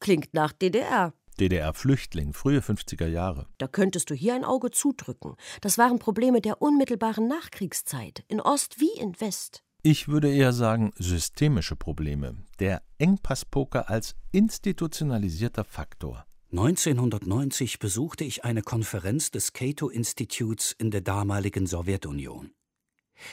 Klingt 0.00 0.32
nach 0.32 0.52
DDR. 0.52 1.12
DDR-Flüchtling, 1.38 2.32
frühe 2.32 2.60
50er 2.60 3.08
Jahre. 3.08 3.48
Da 3.58 3.66
könntest 3.66 4.08
du 4.08 4.14
hier 4.14 4.34
ein 4.34 4.44
Auge 4.44 4.70
zudrücken. 4.70 5.34
Das 5.60 5.78
waren 5.78 5.98
Probleme 5.98 6.40
der 6.40 6.62
unmittelbaren 6.62 7.26
Nachkriegszeit, 7.28 8.24
in 8.28 8.40
Ost 8.40 8.80
wie 8.80 8.98
in 8.98 9.20
West. 9.20 9.63
Ich 9.86 10.08
würde 10.08 10.32
eher 10.32 10.54
sagen 10.54 10.94
systemische 10.96 11.76
Probleme. 11.76 12.38
Der 12.58 12.80
Engpasspoker 12.96 13.90
als 13.90 14.16
institutionalisierter 14.32 15.62
Faktor. 15.62 16.24
1990 16.52 17.80
besuchte 17.80 18.24
ich 18.24 18.46
eine 18.46 18.62
Konferenz 18.62 19.30
des 19.30 19.52
Cato-Instituts 19.52 20.72
in 20.72 20.90
der 20.90 21.02
damaligen 21.02 21.66
Sowjetunion. 21.66 22.52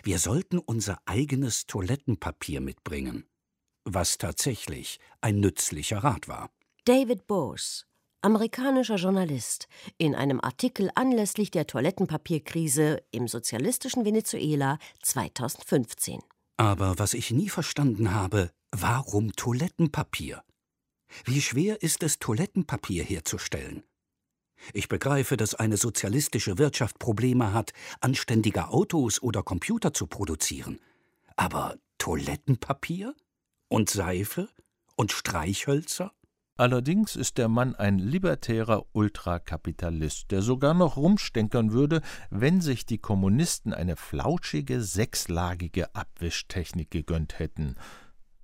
Wir 0.03 0.19
sollten 0.19 0.59
unser 0.59 0.97
eigenes 1.05 1.67
Toilettenpapier 1.67 2.59
mitbringen, 2.59 3.23
was 3.85 4.17
tatsächlich 4.17 4.99
ein 5.21 5.39
nützlicher 5.39 5.99
Rat 5.99 6.27
war. 6.27 6.49
David 6.83 7.27
Bose, 7.27 7.85
amerikanischer 8.21 8.97
Journalist, 8.97 9.69
in 9.97 10.15
einem 10.15 10.41
Artikel 10.41 10.91
anlässlich 10.95 11.49
der 11.49 11.65
Toilettenpapierkrise 11.65 13.03
im 13.11 13.29
sozialistischen 13.29 14.03
Venezuela 14.03 14.79
2015. 15.01 16.19
Aber 16.61 16.99
was 16.99 17.15
ich 17.15 17.31
nie 17.31 17.49
verstanden 17.49 18.13
habe, 18.13 18.51
warum 18.69 19.31
Toilettenpapier? 19.35 20.43
Wie 21.25 21.41
schwer 21.41 21.81
ist 21.81 22.03
es, 22.03 22.19
Toilettenpapier 22.19 23.03
herzustellen? 23.03 23.81
Ich 24.71 24.87
begreife, 24.87 25.37
dass 25.37 25.55
eine 25.55 25.75
sozialistische 25.75 26.59
Wirtschaft 26.59 26.99
Probleme 26.99 27.51
hat, 27.51 27.73
anständige 27.99 28.67
Autos 28.67 29.23
oder 29.23 29.41
Computer 29.41 29.91
zu 29.91 30.05
produzieren. 30.05 30.79
Aber 31.35 31.79
Toilettenpapier? 31.97 33.15
Und 33.67 33.89
Seife? 33.89 34.47
Und 34.95 35.11
Streichhölzer? 35.11 36.13
Allerdings 36.61 37.15
ist 37.15 37.39
der 37.39 37.47
Mann 37.47 37.73
ein 37.73 37.97
libertärer 37.97 38.85
Ultrakapitalist, 38.91 40.29
der 40.29 40.43
sogar 40.43 40.75
noch 40.75 40.95
rumstenkern 40.95 41.71
würde, 41.71 42.01
wenn 42.29 42.61
sich 42.61 42.85
die 42.85 42.99
Kommunisten 42.99 43.73
eine 43.73 43.95
flauschige, 43.95 44.83
sechslagige 44.83 45.95
Abwischtechnik 45.95 46.91
gegönnt 46.91 47.39
hätten. 47.39 47.77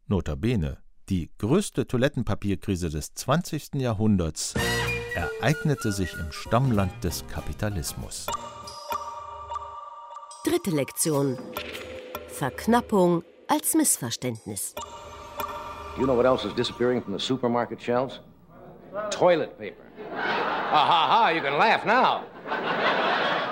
Notabene, 0.07 0.79
die 1.09 1.29
größte 1.37 1.85
Toilettenpapierkrise 1.85 2.89
des 2.89 3.13
20. 3.13 3.75
Jahrhunderts 3.75 4.55
ereignete 5.13 5.91
sich 5.91 6.11
im 6.13 6.31
Stammland 6.31 7.03
des 7.03 7.23
Kapitalismus. 7.27 8.25
Dritte 10.43 10.71
Lektion. 10.71 11.37
Verknappung 12.29 13.21
als 13.47 13.75
Missverständnis. 13.75 14.73
You 15.97 16.05
know 16.05 16.15
what 16.15 16.25
else 16.25 16.45
is 16.45 16.53
disappearing 16.53 17.01
from 17.01 17.13
the 17.13 17.19
supermarket 17.19 17.81
shelves? 17.81 18.19
Toilet 19.09 19.57
paper. 19.57 19.83
Ha 20.11 20.85
ha 20.85 21.07
ha, 21.09 21.29
you 21.29 21.41
can 21.41 21.57
laugh 21.57 21.85
now. 21.85 22.21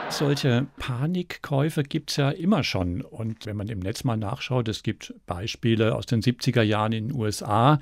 Solche 0.10 0.68
Panikkäufe 0.78 1.82
gibt 1.82 2.12
es 2.12 2.18
ja 2.18 2.30
immer 2.30 2.64
schon. 2.64 3.02
Und 3.02 3.48
wenn 3.48 3.58
man 3.58 3.68
im 3.68 3.80
Netz 3.80 4.04
mal 4.04 4.16
nachschaut, 4.16 4.68
es 4.68 4.84
gibt 4.84 5.16
Beispiele 5.26 5.96
aus 5.96 6.06
den 6.06 6.22
70er 6.22 6.62
Jahren 6.62 6.92
in 6.92 7.10
den 7.10 7.20
USA. 7.20 7.80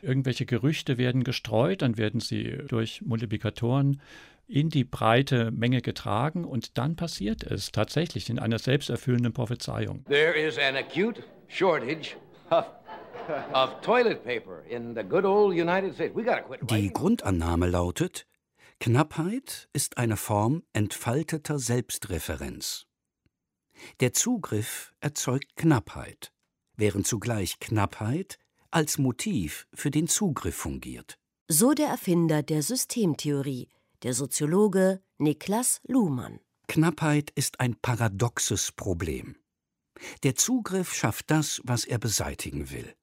Irgendwelche 0.00 0.46
Gerüchte 0.46 0.96
werden 0.96 1.22
gestreut, 1.22 1.82
dann 1.82 1.98
werden 1.98 2.20
sie 2.20 2.58
durch 2.68 3.02
Multiplikatoren 3.02 4.00
in 4.48 4.70
die 4.70 4.84
breite 4.84 5.50
Menge 5.50 5.82
getragen 5.82 6.44
und 6.44 6.78
dann 6.78 6.96
passiert 6.96 7.42
es 7.44 7.70
tatsächlich 7.70 8.30
in 8.30 8.38
einer 8.38 8.58
selbsterfüllenden 8.58 9.34
Prophezeiung. 9.34 10.04
There 10.06 10.32
is 10.32 10.56
an 10.56 10.76
acute 10.76 11.22
shortage 11.48 12.16
of 12.50 12.64
die 16.70 16.92
Grundannahme 16.92 17.66
lautet, 17.66 18.26
Knappheit 18.80 19.68
ist 19.72 19.98
eine 19.98 20.16
Form 20.16 20.62
entfalteter 20.72 21.58
Selbstreferenz. 21.58 22.86
Der 24.00 24.12
Zugriff 24.12 24.92
erzeugt 25.00 25.56
Knappheit, 25.56 26.32
während 26.76 27.06
zugleich 27.06 27.58
Knappheit 27.58 28.38
als 28.70 28.98
Motiv 28.98 29.66
für 29.72 29.90
den 29.90 30.08
Zugriff 30.08 30.56
fungiert. 30.56 31.18
So 31.48 31.72
der 31.72 31.88
Erfinder 31.88 32.42
der 32.42 32.62
Systemtheorie, 32.62 33.68
der 34.02 34.12
Soziologe 34.12 35.02
Niklas 35.18 35.80
Luhmann. 35.86 36.40
Knappheit 36.68 37.30
ist 37.30 37.60
ein 37.60 37.76
paradoxes 37.76 38.72
Problem. 38.72 39.36
Der 40.24 40.34
Zugriff 40.34 40.92
schafft 40.92 41.30
das, 41.30 41.60
was 41.64 41.84
er 41.84 41.98
beseitigen 41.98 42.70
will. 42.70 42.94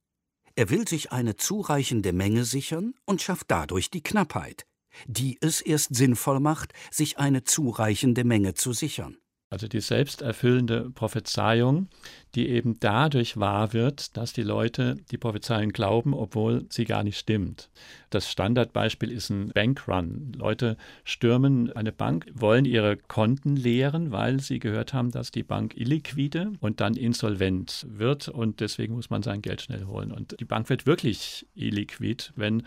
Er 0.56 0.70
will 0.70 0.88
sich 0.88 1.12
eine 1.12 1.36
zureichende 1.36 2.13
Menge 2.13 2.46
sichern 2.46 2.94
und 3.06 3.22
schafft 3.22 3.50
dadurch 3.50 3.89
die 3.89 4.04
Knappheit, 4.04 4.66
die 5.08 5.38
es 5.42 5.62
erst 5.62 5.96
sinnvoll 5.96 6.39
macht, 6.39 6.74
sich 6.92 7.18
eine 7.18 7.44
zureichende 7.44 8.24
Menge 8.24 8.54
zu 8.54 8.72
sichern. 8.72 9.18
Also 9.54 9.68
die 9.68 9.82
selbsterfüllende 9.82 10.89
Prophezeiung, 10.89 11.88
die 12.34 12.50
eben 12.50 12.80
dadurch 12.80 13.38
wahr 13.38 13.72
wird, 13.72 14.18
dass 14.18 14.34
die 14.34 14.42
Leute 14.42 14.98
die 15.12 15.20
Prophezeiung 15.20 15.70
glauben, 15.70 16.16
obwohl 16.16 16.66
sie 16.70 16.86
gar 16.86 17.04
nicht 17.04 17.20
stimmt. 17.20 17.70
Das 18.10 18.32
Standardbeispiel 18.32 19.12
ist 19.12 19.30
ein 19.30 19.50
Bankrun. 19.50 20.34
Leute 20.36 20.76
stürmen 21.04 21.72
eine 21.72 21.92
Bank, 21.92 22.26
wollen 22.34 22.66
ihre 22.66 22.98
Konten 22.98 23.56
leeren, 23.56 24.12
weil 24.12 24.39
sie 24.39 24.58
gehört 24.58 24.92
haben, 24.92 25.12
dass 25.12 25.30
die 25.30 25.44
Bank 25.44 25.78
illiquide 25.78 26.54
und 26.60 26.82
dann 26.82 26.96
insolvent 26.96 27.86
wird 27.88 28.30
und 28.30 28.60
deswegen 28.60 28.96
muss 28.96 29.12
man 29.12 29.22
sein 29.22 29.44
Geld 29.44 29.62
schnell 29.62 29.86
holen. 29.86 30.12
Und 30.12 30.36
die 30.39 30.46
Bank 30.46 30.68
wird 30.72 30.88
wirklich 30.88 31.46
illiquid, 31.54 32.34
wenn 32.36 32.63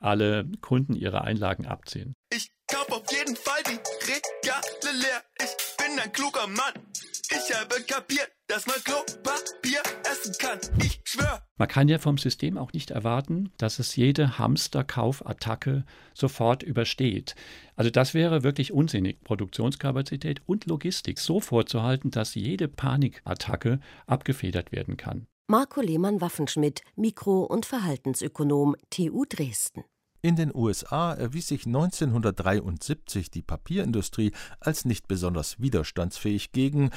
alle 0.00 0.44
Kunden 0.60 0.96
ihre 0.96 1.22
Einlagen 1.22 1.66
abziehen. 1.66 2.14
Ich 2.34 2.50
kauf 2.66 2.90
auf 2.92 3.04
jeden 3.10 3.36
Fall 3.36 3.62
die 3.66 3.78
Regale 4.06 4.98
leer. 4.98 5.22
Ich 5.40 5.76
bin 5.76 5.98
ein 5.98 6.12
kluger 6.12 6.46
Mann. 6.46 6.74
Ich 7.28 7.54
habe 7.54 7.82
kapiert, 7.82 8.30
dass 8.46 8.66
man 8.66 8.76
Klopapier 8.84 9.82
essen 10.10 10.34
kann. 10.38 10.58
Ich 10.82 11.00
schwör. 11.04 11.42
Man 11.56 11.68
kann 11.68 11.88
ja 11.88 11.98
vom 11.98 12.18
System 12.18 12.56
auch 12.58 12.72
nicht 12.72 12.90
erwarten, 12.90 13.50
dass 13.58 13.78
es 13.78 13.96
jede 13.96 14.38
Hamsterkaufattacke 14.38 15.84
sofort 16.14 16.62
übersteht. 16.62 17.34
Also 17.74 17.90
das 17.90 18.14
wäre 18.14 18.42
wirklich 18.42 18.72
unsinnig, 18.72 19.22
Produktionskapazität 19.24 20.42
und 20.46 20.66
Logistik 20.66 21.18
so 21.18 21.40
vorzuhalten, 21.40 22.10
dass 22.10 22.34
jede 22.34 22.68
Panikattacke 22.68 23.80
abgefedert 24.06 24.72
werden 24.72 24.96
kann. 24.96 25.26
Marco 25.48 25.80
Lehmann-Waffenschmidt, 25.80 26.82
Mikro- 26.96 27.44
und 27.44 27.66
Verhaltensökonom 27.66 28.76
TU 28.90 29.24
Dresden. 29.28 29.84
In 30.26 30.34
den 30.34 30.52
USA 30.52 31.14
erwies 31.14 31.46
sich 31.46 31.66
1973 31.66 33.30
die 33.30 33.42
Papierindustrie 33.42 34.32
als 34.58 34.84
nicht 34.84 35.06
besonders 35.06 35.60
widerstandsfähig 35.60 36.50
gegen 36.50 36.90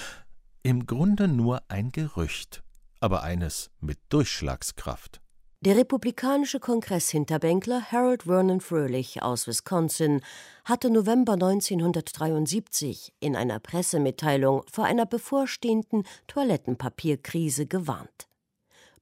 im 0.63 0.87
Grunde 0.87 1.27
nur 1.27 1.61
ein 1.67 1.91
Gerücht, 1.91 2.63
aber 2.99 3.21
eines 3.21 3.69
mit 3.81 3.99
Durchschlagskraft. 4.09 5.21
Der 5.61 5.77
republikanische 5.77 6.59
Kongresshinterbänkler 6.59 7.91
Harold 7.91 8.23
Vernon 8.23 8.61
Fröhlich 8.61 9.21
aus 9.21 9.45
Wisconsin 9.45 10.21
hatte 10.65 10.89
November 10.89 11.33
1973 11.33 13.13
in 13.19 13.35
einer 13.35 13.59
Pressemitteilung 13.59 14.63
vor 14.71 14.85
einer 14.85 15.05
bevorstehenden 15.05 16.01
Toilettenpapierkrise 16.25 17.67
gewarnt. 17.67 18.27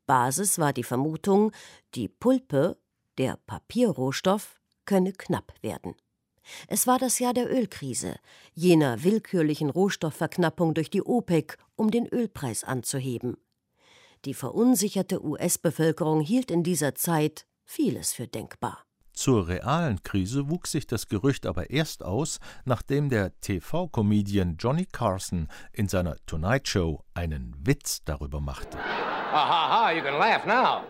Basis 0.06 0.60
war 0.60 0.74
die 0.74 0.84
Vermutung, 0.84 1.54
die 1.96 2.10
Pulpe 2.10 2.78
der 3.18 3.38
Papierrohstoff 3.48 4.60
könne 4.86 5.14
knapp 5.14 5.54
werden. 5.62 5.96
Es 6.68 6.88
war 6.88 6.98
das 6.98 7.20
Jahr 7.20 7.34
der 7.34 7.52
Ölkrise, 7.52 8.16
jener 8.54 9.04
willkürlichen 9.04 9.70
Rohstoffverknappung 9.70 10.74
durch 10.74 10.90
die 10.90 11.02
OPEC, 11.02 11.58
um 11.76 11.92
den 11.92 12.08
Ölpreis 12.08 12.64
anzuheben. 12.64 13.38
Die 14.26 14.34
verunsicherte 14.34 15.24
US-Bevölkerung 15.24 16.22
hielt 16.22 16.50
in 16.50 16.64
dieser 16.64 16.96
Zeit 16.96 17.46
vieles 17.66 18.14
für 18.14 18.28
denkbar. 18.28 18.87
Zur 19.18 19.48
realen 19.48 20.04
Krise 20.04 20.48
wuchs 20.48 20.74
sich 20.74 20.86
das 20.86 21.08
Gerücht 21.08 21.48
aber 21.48 21.72
erst 21.72 22.04
aus, 22.04 22.40
nachdem 22.66 23.10
der 23.10 23.32
TV-Comedian 23.42 24.58
Johnny 24.60 24.86
Carson 24.86 25.48
in 25.74 25.88
seiner 25.88 26.18
Tonight 26.28 26.68
Show 26.68 27.04
einen 27.16 27.56
Witz 27.58 28.04
darüber 28.06 28.40
machte. 28.40 28.78
Ha 28.78 29.32
ha 29.32 29.92
now. 30.46 30.84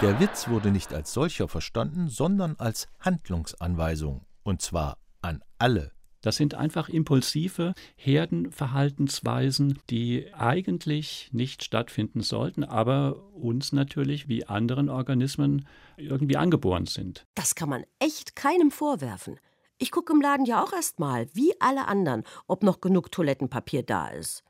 Der 0.00 0.18
Witz 0.20 0.48
wurde 0.48 0.70
nicht 0.70 0.94
als 0.94 1.12
solcher 1.12 1.48
verstanden, 1.48 2.08
sondern 2.08 2.56
als 2.56 2.88
Handlungsanweisung, 3.00 4.24
und 4.42 4.62
zwar 4.62 4.96
an 5.20 5.42
alle 5.58 5.92
das 6.22 6.36
sind 6.36 6.54
einfach 6.54 6.88
impulsive 6.88 7.74
Herdenverhaltensweisen, 7.96 9.78
die 9.90 10.32
eigentlich 10.32 11.28
nicht 11.32 11.62
stattfinden 11.62 12.22
sollten, 12.22 12.64
aber 12.64 13.22
uns 13.34 13.72
natürlich 13.72 14.28
wie 14.28 14.46
anderen 14.46 14.88
Organismen 14.88 15.66
irgendwie 15.96 16.36
angeboren 16.36 16.86
sind. 16.86 17.26
Das 17.34 17.54
kann 17.54 17.68
man 17.68 17.84
echt 17.98 18.36
keinem 18.36 18.70
vorwerfen. 18.70 19.38
Ich 19.78 19.90
gucke 19.90 20.12
im 20.12 20.20
Laden 20.20 20.46
ja 20.46 20.62
auch 20.62 20.72
erst 20.72 21.00
mal, 21.00 21.26
wie 21.34 21.60
alle 21.60 21.88
anderen, 21.88 22.22
ob 22.46 22.62
noch 22.62 22.80
genug 22.80 23.10
Toilettenpapier 23.10 23.82
da 23.82 24.08
ist. 24.08 24.44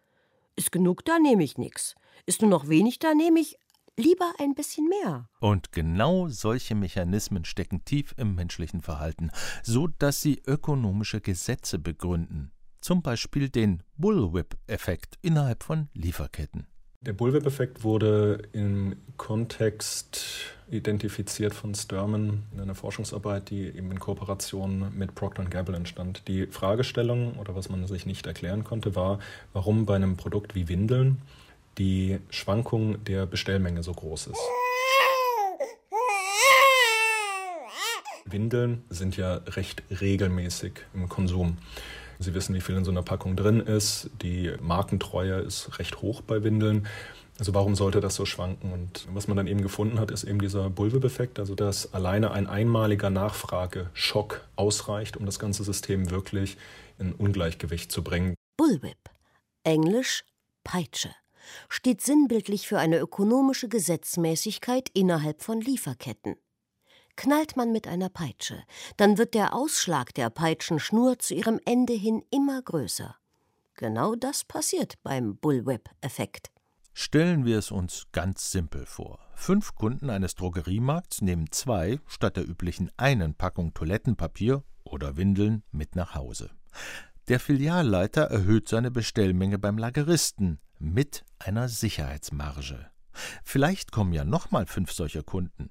Ist 0.56 0.72
genug 0.72 1.04
da, 1.06 1.18
nehme 1.18 1.42
ich 1.42 1.56
nichts. 1.56 1.94
Ist 2.26 2.42
nur 2.42 2.50
noch 2.50 2.68
wenig 2.68 2.98
da, 2.98 3.14
nehme 3.14 3.40
ich 3.40 3.58
lieber 3.96 4.32
ein 4.38 4.54
bisschen 4.54 4.88
mehr. 4.88 5.28
Und 5.40 5.72
genau 5.72 6.28
solche 6.28 6.74
Mechanismen 6.74 7.44
stecken 7.44 7.84
tief 7.84 8.14
im 8.16 8.34
menschlichen 8.34 8.80
Verhalten, 8.80 9.30
so 9.62 9.86
dass 9.86 10.20
sie 10.20 10.42
ökonomische 10.46 11.20
Gesetze 11.20 11.78
begründen. 11.78 12.52
Zum 12.80 13.02
Beispiel 13.02 13.48
den 13.48 13.82
Bullwhip-Effekt 13.96 15.18
innerhalb 15.22 15.62
von 15.62 15.88
Lieferketten. 15.94 16.66
Der 17.02 17.12
Bullwhip-Effekt 17.12 17.82
wurde 17.82 18.42
im 18.52 18.96
Kontext 19.16 20.24
identifiziert 20.70 21.52
von 21.52 21.74
Sturman 21.74 22.44
in 22.52 22.60
einer 22.60 22.76
Forschungsarbeit, 22.76 23.50
die 23.50 23.66
eben 23.66 23.90
in 23.90 23.98
Kooperation 23.98 24.96
mit 24.96 25.14
Procter 25.14 25.44
Gamble 25.44 25.74
entstand. 25.74 26.26
Die 26.28 26.46
Fragestellung 26.46 27.34
oder 27.38 27.56
was 27.56 27.68
man 27.68 27.86
sich 27.88 28.06
nicht 28.06 28.26
erklären 28.26 28.62
konnte, 28.62 28.94
war, 28.94 29.18
warum 29.52 29.84
bei 29.84 29.96
einem 29.96 30.16
Produkt 30.16 30.54
wie 30.54 30.68
Windeln 30.68 31.20
die 31.78 32.18
Schwankung 32.30 33.02
der 33.04 33.26
Bestellmenge 33.26 33.82
so 33.82 33.92
groß 33.92 34.28
ist. 34.28 34.40
Windeln 38.24 38.84
sind 38.88 39.16
ja 39.16 39.34
recht 39.46 39.82
regelmäßig 39.90 40.72
im 40.94 41.08
Konsum. 41.08 41.58
Sie 42.18 42.34
wissen, 42.34 42.54
wie 42.54 42.60
viel 42.60 42.76
in 42.76 42.84
so 42.84 42.90
einer 42.90 43.02
Packung 43.02 43.36
drin 43.36 43.60
ist. 43.60 44.10
Die 44.22 44.52
Markentreue 44.60 45.40
ist 45.40 45.78
recht 45.78 46.02
hoch 46.02 46.22
bei 46.22 46.42
Windeln. 46.42 46.86
Also 47.38 47.54
warum 47.54 47.74
sollte 47.74 48.00
das 48.00 48.14
so 48.14 48.24
schwanken? 48.24 48.72
Und 48.72 49.08
was 49.12 49.26
man 49.26 49.36
dann 49.36 49.46
eben 49.46 49.62
gefunden 49.62 49.98
hat, 49.98 50.10
ist 50.10 50.24
eben 50.24 50.38
dieser 50.38 50.70
Bullwhip-Effekt, 50.70 51.38
also 51.38 51.54
dass 51.54 51.92
alleine 51.92 52.30
ein 52.30 52.46
einmaliger 52.46 53.10
Nachfrageschock 53.10 54.46
ausreicht, 54.54 55.16
um 55.16 55.26
das 55.26 55.38
ganze 55.38 55.64
System 55.64 56.10
wirklich 56.10 56.56
in 56.98 57.12
Ungleichgewicht 57.12 57.90
zu 57.90 58.04
bringen. 58.04 58.34
Bullwhip, 58.56 59.10
Englisch 59.64 60.24
Peitsche 60.62 61.10
steht 61.68 62.00
sinnbildlich 62.00 62.68
für 62.68 62.78
eine 62.78 62.98
ökonomische 62.98 63.68
Gesetzmäßigkeit 63.68 64.88
innerhalb 64.94 65.42
von 65.42 65.60
Lieferketten. 65.60 66.36
Knallt 67.16 67.56
man 67.56 67.72
mit 67.72 67.86
einer 67.86 68.08
Peitsche, 68.08 68.62
dann 68.96 69.18
wird 69.18 69.34
der 69.34 69.54
Ausschlag 69.54 70.14
der 70.14 70.30
Peitschenschnur 70.30 71.18
zu 71.18 71.34
ihrem 71.34 71.60
Ende 71.64 71.92
hin 71.92 72.22
immer 72.30 72.62
größer. 72.62 73.16
Genau 73.74 74.14
das 74.14 74.44
passiert 74.44 74.94
beim 75.02 75.36
Bullwhip-Effekt. 75.36 76.50
Stellen 76.94 77.44
wir 77.46 77.58
es 77.58 77.70
uns 77.70 78.06
ganz 78.12 78.50
simpel 78.50 78.84
vor. 78.84 79.18
Fünf 79.34 79.74
Kunden 79.74 80.10
eines 80.10 80.34
Drogeriemarkts 80.34 81.22
nehmen 81.22 81.50
zwei 81.50 81.98
statt 82.06 82.36
der 82.36 82.48
üblichen 82.48 82.90
einen 82.96 83.34
Packung 83.34 83.72
Toilettenpapier 83.72 84.62
oder 84.84 85.16
Windeln 85.16 85.62
mit 85.72 85.96
nach 85.96 86.14
Hause. 86.14 86.50
Der 87.28 87.40
Filialleiter 87.40 88.22
erhöht 88.24 88.68
seine 88.68 88.90
Bestellmenge 88.90 89.58
beim 89.58 89.78
Lageristen 89.78 90.60
mit 90.82 91.24
einer 91.38 91.68
Sicherheitsmarge. 91.68 92.90
Vielleicht 93.44 93.92
kommen 93.92 94.12
ja 94.12 94.24
nochmal 94.24 94.66
fünf 94.66 94.92
solcher 94.92 95.22
Kunden. 95.22 95.70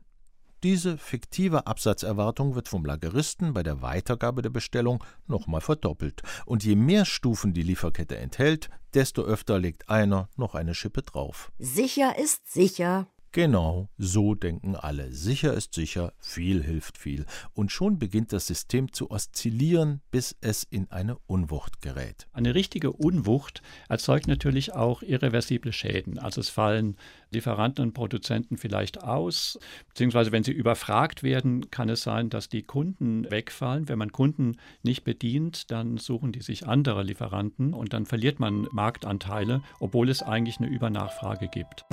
Diese 0.64 1.00
fiktive 1.00 1.66
Absatzerwartung 1.66 2.54
wird 2.54 2.70
vom 2.70 2.86
Lageristen 2.86 3.54
bei 3.54 3.64
der 3.64 3.82
Weitergabe 3.82 4.44
der 4.44 4.52
Bestellung 4.52 5.04
nochmal 5.26 5.62
verdoppelt. 5.62 6.22
Und 6.46 6.64
je 6.64 6.76
mehr 6.76 7.06
Stufen 7.06 7.54
die 7.54 7.64
Lieferkette 7.64 8.18
enthält, 8.18 8.70
desto 8.94 9.24
öfter 9.24 9.58
legt 9.58 9.90
einer 9.90 10.30
noch 10.36 10.54
eine 10.54 10.76
Schippe 10.76 11.02
drauf. 11.02 11.52
Sicher 11.58 12.18
ist 12.20 12.52
sicher. 12.52 13.08
Genau, 13.34 13.88
so 13.98 14.36
denken 14.36 14.76
alle. 14.76 15.14
Sicher 15.14 15.54
ist 15.54 15.74
sicher, 15.74 16.12
viel 16.20 16.62
hilft 16.62 16.98
viel. 16.98 17.26
Und 17.54 17.72
schon 17.72 17.98
beginnt 17.98 18.34
das 18.34 18.46
System 18.46 18.92
zu 18.92 19.10
oszillieren, 19.10 20.02
bis 20.12 20.36
es 20.42 20.64
in 20.64 20.92
eine 20.92 21.18
Unwucht 21.28 21.82
gerät. 21.82 22.28
Eine 22.34 22.56
richtige 22.56 22.92
Unwucht 22.92 23.62
erzeugt 23.88 24.28
natürlich 24.28 24.74
auch 24.74 25.02
irreversible 25.02 25.72
Schäden. 25.72 26.20
Also 26.20 26.42
es 26.42 26.50
fallen 26.50 26.98
Lieferanten 27.30 27.86
und 27.86 27.94
Produzenten 27.94 28.58
vielleicht 28.58 29.02
aus, 29.02 29.58
beziehungsweise 29.88 30.34
wenn 30.34 30.44
sie 30.44 30.52
überfragt 30.52 31.24
werden, 31.24 31.72
kann 31.72 31.88
es 31.88 32.02
sein, 32.02 32.30
dass 32.30 32.50
die 32.50 32.64
Kunden 32.64 33.32
wegfallen. 33.32 33.88
Wenn 33.88 33.98
man 33.98 34.12
Kunden 34.12 34.58
nicht 34.84 35.06
bedient, 35.06 35.72
dann 35.72 35.96
suchen 35.96 36.34
die 36.34 36.42
sich 36.42 36.68
andere 36.68 37.04
Lieferanten 37.04 37.74
und 37.74 37.94
dann 37.94 38.06
verliert 38.06 38.42
man 38.42 38.68
Marktanteile, 38.74 39.62
obwohl 39.80 40.10
es 40.10 40.22
eigentlich 40.22 40.58
eine 40.58 40.68
Übernachfrage 40.68 41.48
gibt. 41.48 41.86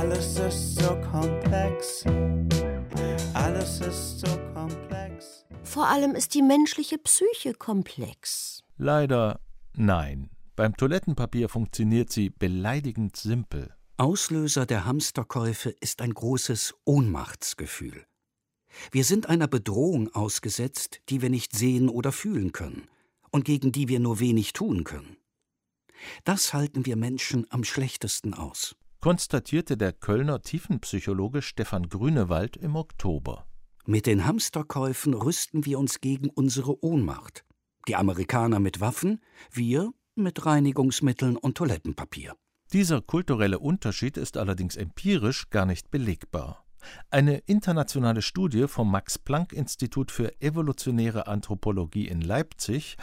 Alles 0.00 0.38
ist 0.38 0.76
so 0.76 0.96
komplex. 1.12 2.04
Alles 3.34 3.82
ist 3.82 4.20
so 4.20 4.38
komplex. 4.54 5.44
Vor 5.62 5.88
allem 5.88 6.14
ist 6.14 6.32
die 6.32 6.40
menschliche 6.40 6.96
Psyche 6.96 7.52
komplex. 7.52 8.64
Leider 8.78 9.40
nein. 9.74 10.30
Beim 10.56 10.74
Toilettenpapier 10.74 11.50
funktioniert 11.50 12.10
sie 12.10 12.30
beleidigend 12.30 13.14
simpel. 13.14 13.74
Auslöser 13.98 14.64
der 14.64 14.86
Hamsterkäufe 14.86 15.68
ist 15.68 16.00
ein 16.00 16.14
großes 16.14 16.76
Ohnmachtsgefühl. 16.86 18.06
Wir 18.92 19.04
sind 19.04 19.28
einer 19.28 19.48
Bedrohung 19.48 20.14
ausgesetzt, 20.14 21.02
die 21.10 21.20
wir 21.20 21.28
nicht 21.28 21.54
sehen 21.54 21.90
oder 21.90 22.10
fühlen 22.10 22.52
können 22.52 22.88
und 23.30 23.44
gegen 23.44 23.70
die 23.70 23.88
wir 23.88 24.00
nur 24.00 24.18
wenig 24.18 24.54
tun 24.54 24.84
können. 24.84 25.18
Das 26.24 26.54
halten 26.54 26.86
wir 26.86 26.96
Menschen 26.96 27.46
am 27.50 27.64
schlechtesten 27.64 28.32
aus 28.32 28.76
konstatierte 29.00 29.76
der 29.76 29.92
Kölner 29.92 30.42
Tiefenpsychologe 30.42 31.42
Stefan 31.42 31.88
Grünewald 31.88 32.56
im 32.56 32.76
Oktober. 32.76 33.46
Mit 33.86 34.06
den 34.06 34.26
Hamsterkäufen 34.26 35.14
rüsten 35.14 35.64
wir 35.64 35.78
uns 35.78 36.00
gegen 36.00 36.28
unsere 36.28 36.84
Ohnmacht. 36.84 37.44
Die 37.88 37.96
Amerikaner 37.96 38.60
mit 38.60 38.80
Waffen, 38.80 39.20
wir 39.50 39.92
mit 40.14 40.44
Reinigungsmitteln 40.44 41.36
und 41.36 41.56
Toilettenpapier. 41.56 42.34
Dieser 42.72 43.00
kulturelle 43.00 43.58
Unterschied 43.58 44.16
ist 44.16 44.36
allerdings 44.36 44.76
empirisch 44.76 45.48
gar 45.50 45.64
nicht 45.64 45.90
belegbar. 45.90 46.66
Eine 47.10 47.38
internationale 47.38 48.22
Studie 48.22 48.68
vom 48.68 48.90
Max 48.90 49.18
Planck 49.18 49.52
Institut 49.52 50.10
für 50.10 50.40
evolutionäre 50.40 51.26
Anthropologie 51.26 52.06
in 52.06 52.20
Leipzig, 52.20 52.96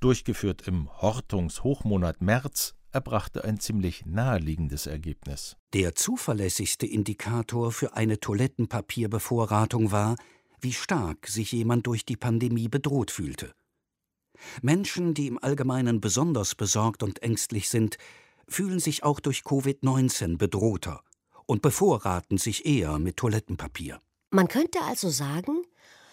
durchgeführt 0.00 0.66
im 0.66 0.90
Hortungshochmonat 1.00 2.20
März, 2.20 2.74
erbrachte 2.94 3.44
ein 3.44 3.58
ziemlich 3.58 4.06
naheliegendes 4.06 4.86
Ergebnis. 4.86 5.56
Der 5.72 5.94
zuverlässigste 5.94 6.86
Indikator 6.86 7.72
für 7.72 7.94
eine 7.94 8.20
Toilettenpapierbevorratung 8.20 9.90
war, 9.90 10.16
wie 10.60 10.72
stark 10.72 11.26
sich 11.26 11.52
jemand 11.52 11.86
durch 11.86 12.06
die 12.06 12.16
Pandemie 12.16 12.68
bedroht 12.68 13.10
fühlte. 13.10 13.52
Menschen, 14.62 15.14
die 15.14 15.26
im 15.26 15.42
Allgemeinen 15.42 16.00
besonders 16.00 16.54
besorgt 16.54 17.02
und 17.02 17.22
ängstlich 17.22 17.68
sind, 17.68 17.98
fühlen 18.48 18.78
sich 18.78 19.02
auch 19.02 19.20
durch 19.20 19.40
Covid-19 19.40 20.38
bedrohter 20.38 21.02
und 21.46 21.62
bevorraten 21.62 22.38
sich 22.38 22.64
eher 22.64 22.98
mit 22.98 23.16
Toilettenpapier. 23.16 24.00
Man 24.30 24.48
könnte 24.48 24.80
also 24.82 25.10
sagen, 25.10 25.62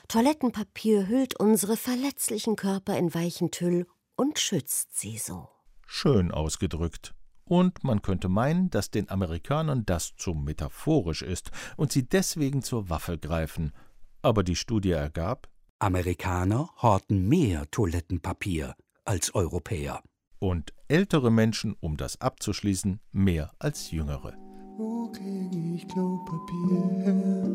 Toilettenpapier 0.08 1.08
hüllt 1.08 1.40
unsere 1.40 1.78
verletzlichen 1.78 2.56
Körper 2.56 2.98
in 2.98 3.14
weichen 3.14 3.52
Tüll 3.52 3.88
und 4.16 4.40
schützt 4.40 5.00
sie 5.00 5.18
so 5.18 5.48
schön 5.92 6.32
ausgedrückt. 6.32 7.14
Und 7.44 7.84
man 7.84 8.02
könnte 8.02 8.30
meinen, 8.30 8.70
dass 8.70 8.92
den 8.92 9.10
Amerikanern 9.10 9.86
das 9.86 10.16
zu 10.16 10.34
metaphorisch 10.34 11.22
ist 11.22 11.52
und 11.76 11.92
sie 11.92 12.08
deswegen 12.08 12.62
zur 12.62 12.90
Waffe 12.90 13.18
greifen. 13.18 13.74
Aber 14.22 14.44
die 14.44 14.56
Studie 14.56 14.92
ergab, 14.92 15.50
Amerikaner 15.80 16.70
horten 16.82 17.28
mehr 17.28 17.70
Toilettenpapier 17.72 18.76
als 19.04 19.36
Europäer. 19.36 20.02
Und 20.40 20.74
ältere 20.88 21.30
Menschen, 21.30 21.76
um 21.82 21.98
das 21.98 22.22
abzuschließen, 22.22 23.02
mehr 23.12 23.52
als 23.60 23.92
jüngere. 23.92 24.34
Wo 24.78 25.12
krieg 25.12 25.52
ich 25.76 25.88
Klopapier 25.90 27.04
her? 27.04 27.50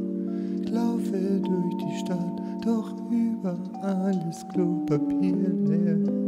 Ich 0.60 0.68
laufe 0.68 1.40
durch 1.40 1.76
die 1.78 1.98
Stadt, 2.04 2.64
doch 2.64 2.92
überall 3.10 4.28
ist 4.28 4.46
Klopapier 4.50 5.48
leer. 5.48 6.25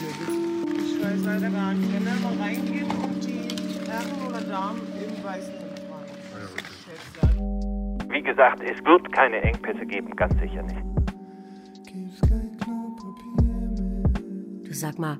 Ich 0.00 1.04
weiß 1.04 1.24
leider 1.24 1.50
gar 1.50 1.74
nicht. 1.74 1.92
Wenn 1.92 2.06
er 2.06 2.14
mal 2.16 2.34
reingeht 2.40 2.84
und 2.84 3.22
die 3.22 3.48
Herren 3.86 4.28
oder 4.28 4.40
Damen 4.40 4.80
im 4.94 5.22
weißen 5.22 5.52
tragen. 7.18 7.40
Wie 8.10 8.22
gesagt, 8.22 8.62
es 8.62 8.82
wird 8.84 9.12
keine 9.12 9.42
Engpässe 9.42 9.84
geben, 9.84 10.16
ganz 10.16 10.32
sicher 10.40 10.62
nicht. 10.62 10.80
Du 14.64 14.72
sag 14.74 14.98
mal, 14.98 15.18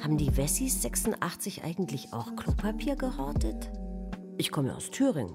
haben 0.00 0.16
die 0.16 0.36
Wessis 0.36 0.80
86 0.82 1.64
eigentlich 1.64 2.12
auch 2.12 2.36
Klopapier 2.36 2.94
gehortet? 2.94 3.70
Ich 4.38 4.52
komme 4.52 4.76
aus 4.76 4.90
Thüringen. 4.90 5.34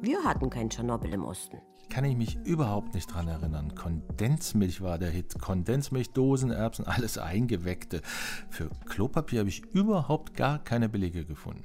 Wir 0.00 0.22
hatten 0.22 0.48
kein 0.48 0.70
Tschernobyl 0.70 1.12
im 1.14 1.24
Osten. 1.24 1.58
Kann 1.88 2.04
ich 2.04 2.16
mich 2.16 2.36
überhaupt 2.44 2.94
nicht 2.94 3.12
dran 3.12 3.28
erinnern. 3.28 3.74
Kondensmilch 3.74 4.80
war 4.80 4.98
der 4.98 5.10
Hit. 5.10 5.38
Kondensmilch, 5.40 6.10
Dosen, 6.10 6.50
Erbsen, 6.50 6.86
alles 6.86 7.18
eingeweckte. 7.18 8.02
Für 8.50 8.70
Klopapier 8.88 9.40
habe 9.40 9.48
ich 9.48 9.64
überhaupt 9.66 10.34
gar 10.36 10.58
keine 10.62 10.88
Belege 10.88 11.24
gefunden. 11.24 11.64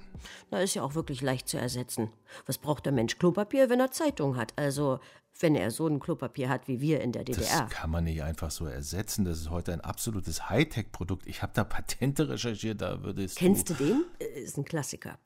Na, 0.51 0.61
ist 0.61 0.75
ja 0.75 0.83
auch 0.83 0.95
wirklich 0.95 1.21
leicht 1.21 1.47
zu 1.47 1.57
ersetzen. 1.57 2.09
Was 2.45 2.57
braucht 2.57 2.85
der 2.85 2.93
Mensch 2.93 3.17
Klopapier, 3.17 3.69
wenn 3.69 3.79
er 3.79 3.91
Zeitung 3.91 4.37
hat? 4.37 4.53
Also, 4.57 4.99
wenn 5.39 5.55
er 5.55 5.71
so 5.71 5.87
ein 5.87 5.99
Klopapier 5.99 6.49
hat 6.49 6.67
wie 6.67 6.81
wir 6.81 7.01
in 7.01 7.11
der 7.11 7.23
DDR. 7.23 7.61
Das 7.61 7.69
kann 7.69 7.89
man 7.89 8.03
nicht 8.03 8.21
einfach 8.23 8.51
so 8.51 8.65
ersetzen. 8.65 9.25
Das 9.25 9.39
ist 9.39 9.49
heute 9.49 9.73
ein 9.73 9.81
absolutes 9.81 10.49
Hightech-Produkt. 10.49 11.27
Ich 11.27 11.41
habe 11.41 11.53
da 11.55 11.63
Patente 11.63 12.29
recherchiert, 12.29 12.81
da 12.81 13.03
würde 13.03 13.23
es. 13.23 13.35
Kennst 13.35 13.69
du 13.69 13.73
den? 13.73 14.03
Äh, 14.19 14.41
Ist 14.41 14.57
ein 14.57 14.65
Klassiker. 14.65 15.17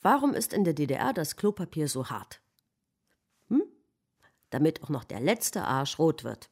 Warum 0.00 0.32
ist 0.34 0.52
in 0.52 0.64
der 0.64 0.74
DDR 0.74 1.12
das 1.12 1.36
Klopapier 1.36 1.88
so 1.88 2.08
hart? 2.08 2.40
Damit 4.50 4.82
auch 4.82 4.88
noch 4.88 5.04
der 5.04 5.20
letzte 5.20 5.62
Arsch 5.62 5.98
rot 5.98 6.24
wird. 6.24 6.50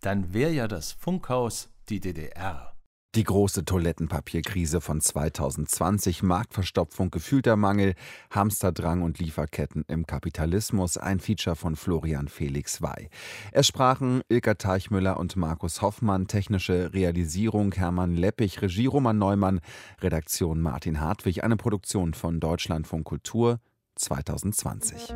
Dann 0.00 0.34
wäre 0.34 0.52
ja 0.52 0.68
das 0.68 0.92
Funkhaus 0.92 1.70
die 1.88 2.00
DDR. 2.00 2.74
Die 3.14 3.22
große 3.22 3.64
Toilettenpapierkrise 3.64 4.80
von 4.80 5.00
2020, 5.00 6.24
Marktverstopfung, 6.24 7.12
gefühlter 7.12 7.54
Mangel, 7.54 7.94
Hamsterdrang 8.32 9.02
und 9.02 9.20
Lieferketten 9.20 9.84
im 9.86 10.04
Kapitalismus, 10.04 10.96
ein 10.96 11.20
Feature 11.20 11.54
von 11.54 11.76
Florian 11.76 12.26
Felix 12.26 12.82
Wey. 12.82 13.08
Es 13.52 13.68
sprachen 13.68 14.22
Ilka 14.28 14.54
Teichmüller 14.54 15.16
und 15.16 15.36
Markus 15.36 15.80
Hoffmann, 15.80 16.26
technische 16.26 16.92
Realisierung 16.92 17.72
Hermann 17.72 18.16
Leppich, 18.16 18.60
Regie 18.62 18.86
Roman 18.86 19.16
Neumann, 19.16 19.60
Redaktion 20.00 20.60
Martin 20.60 21.00
Hartwig, 21.00 21.44
eine 21.44 21.56
Produktion 21.56 22.14
von 22.14 22.40
Deutschlandfunk 22.40 23.04
Kultur 23.04 23.60
2020. 23.94 25.14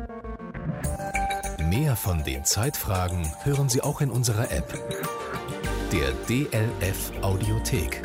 Mehr 1.69 1.95
von 1.95 2.23
den 2.23 2.45
Zeitfragen 2.45 3.31
hören 3.43 3.69
Sie 3.69 3.83
auch 3.83 4.01
in 4.01 4.09
unserer 4.09 4.49
App. 4.49 4.73
Der 5.91 6.13
DLF 6.27 7.11
Audiothek. 7.21 8.01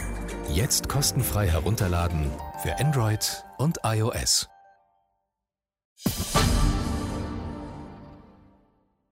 Jetzt 0.51 0.87
kostenfrei 0.91 1.49
herunterladen 1.49 2.31
für 2.63 2.79
Android 2.79 3.43
und 3.57 3.79
iOS. 3.83 4.51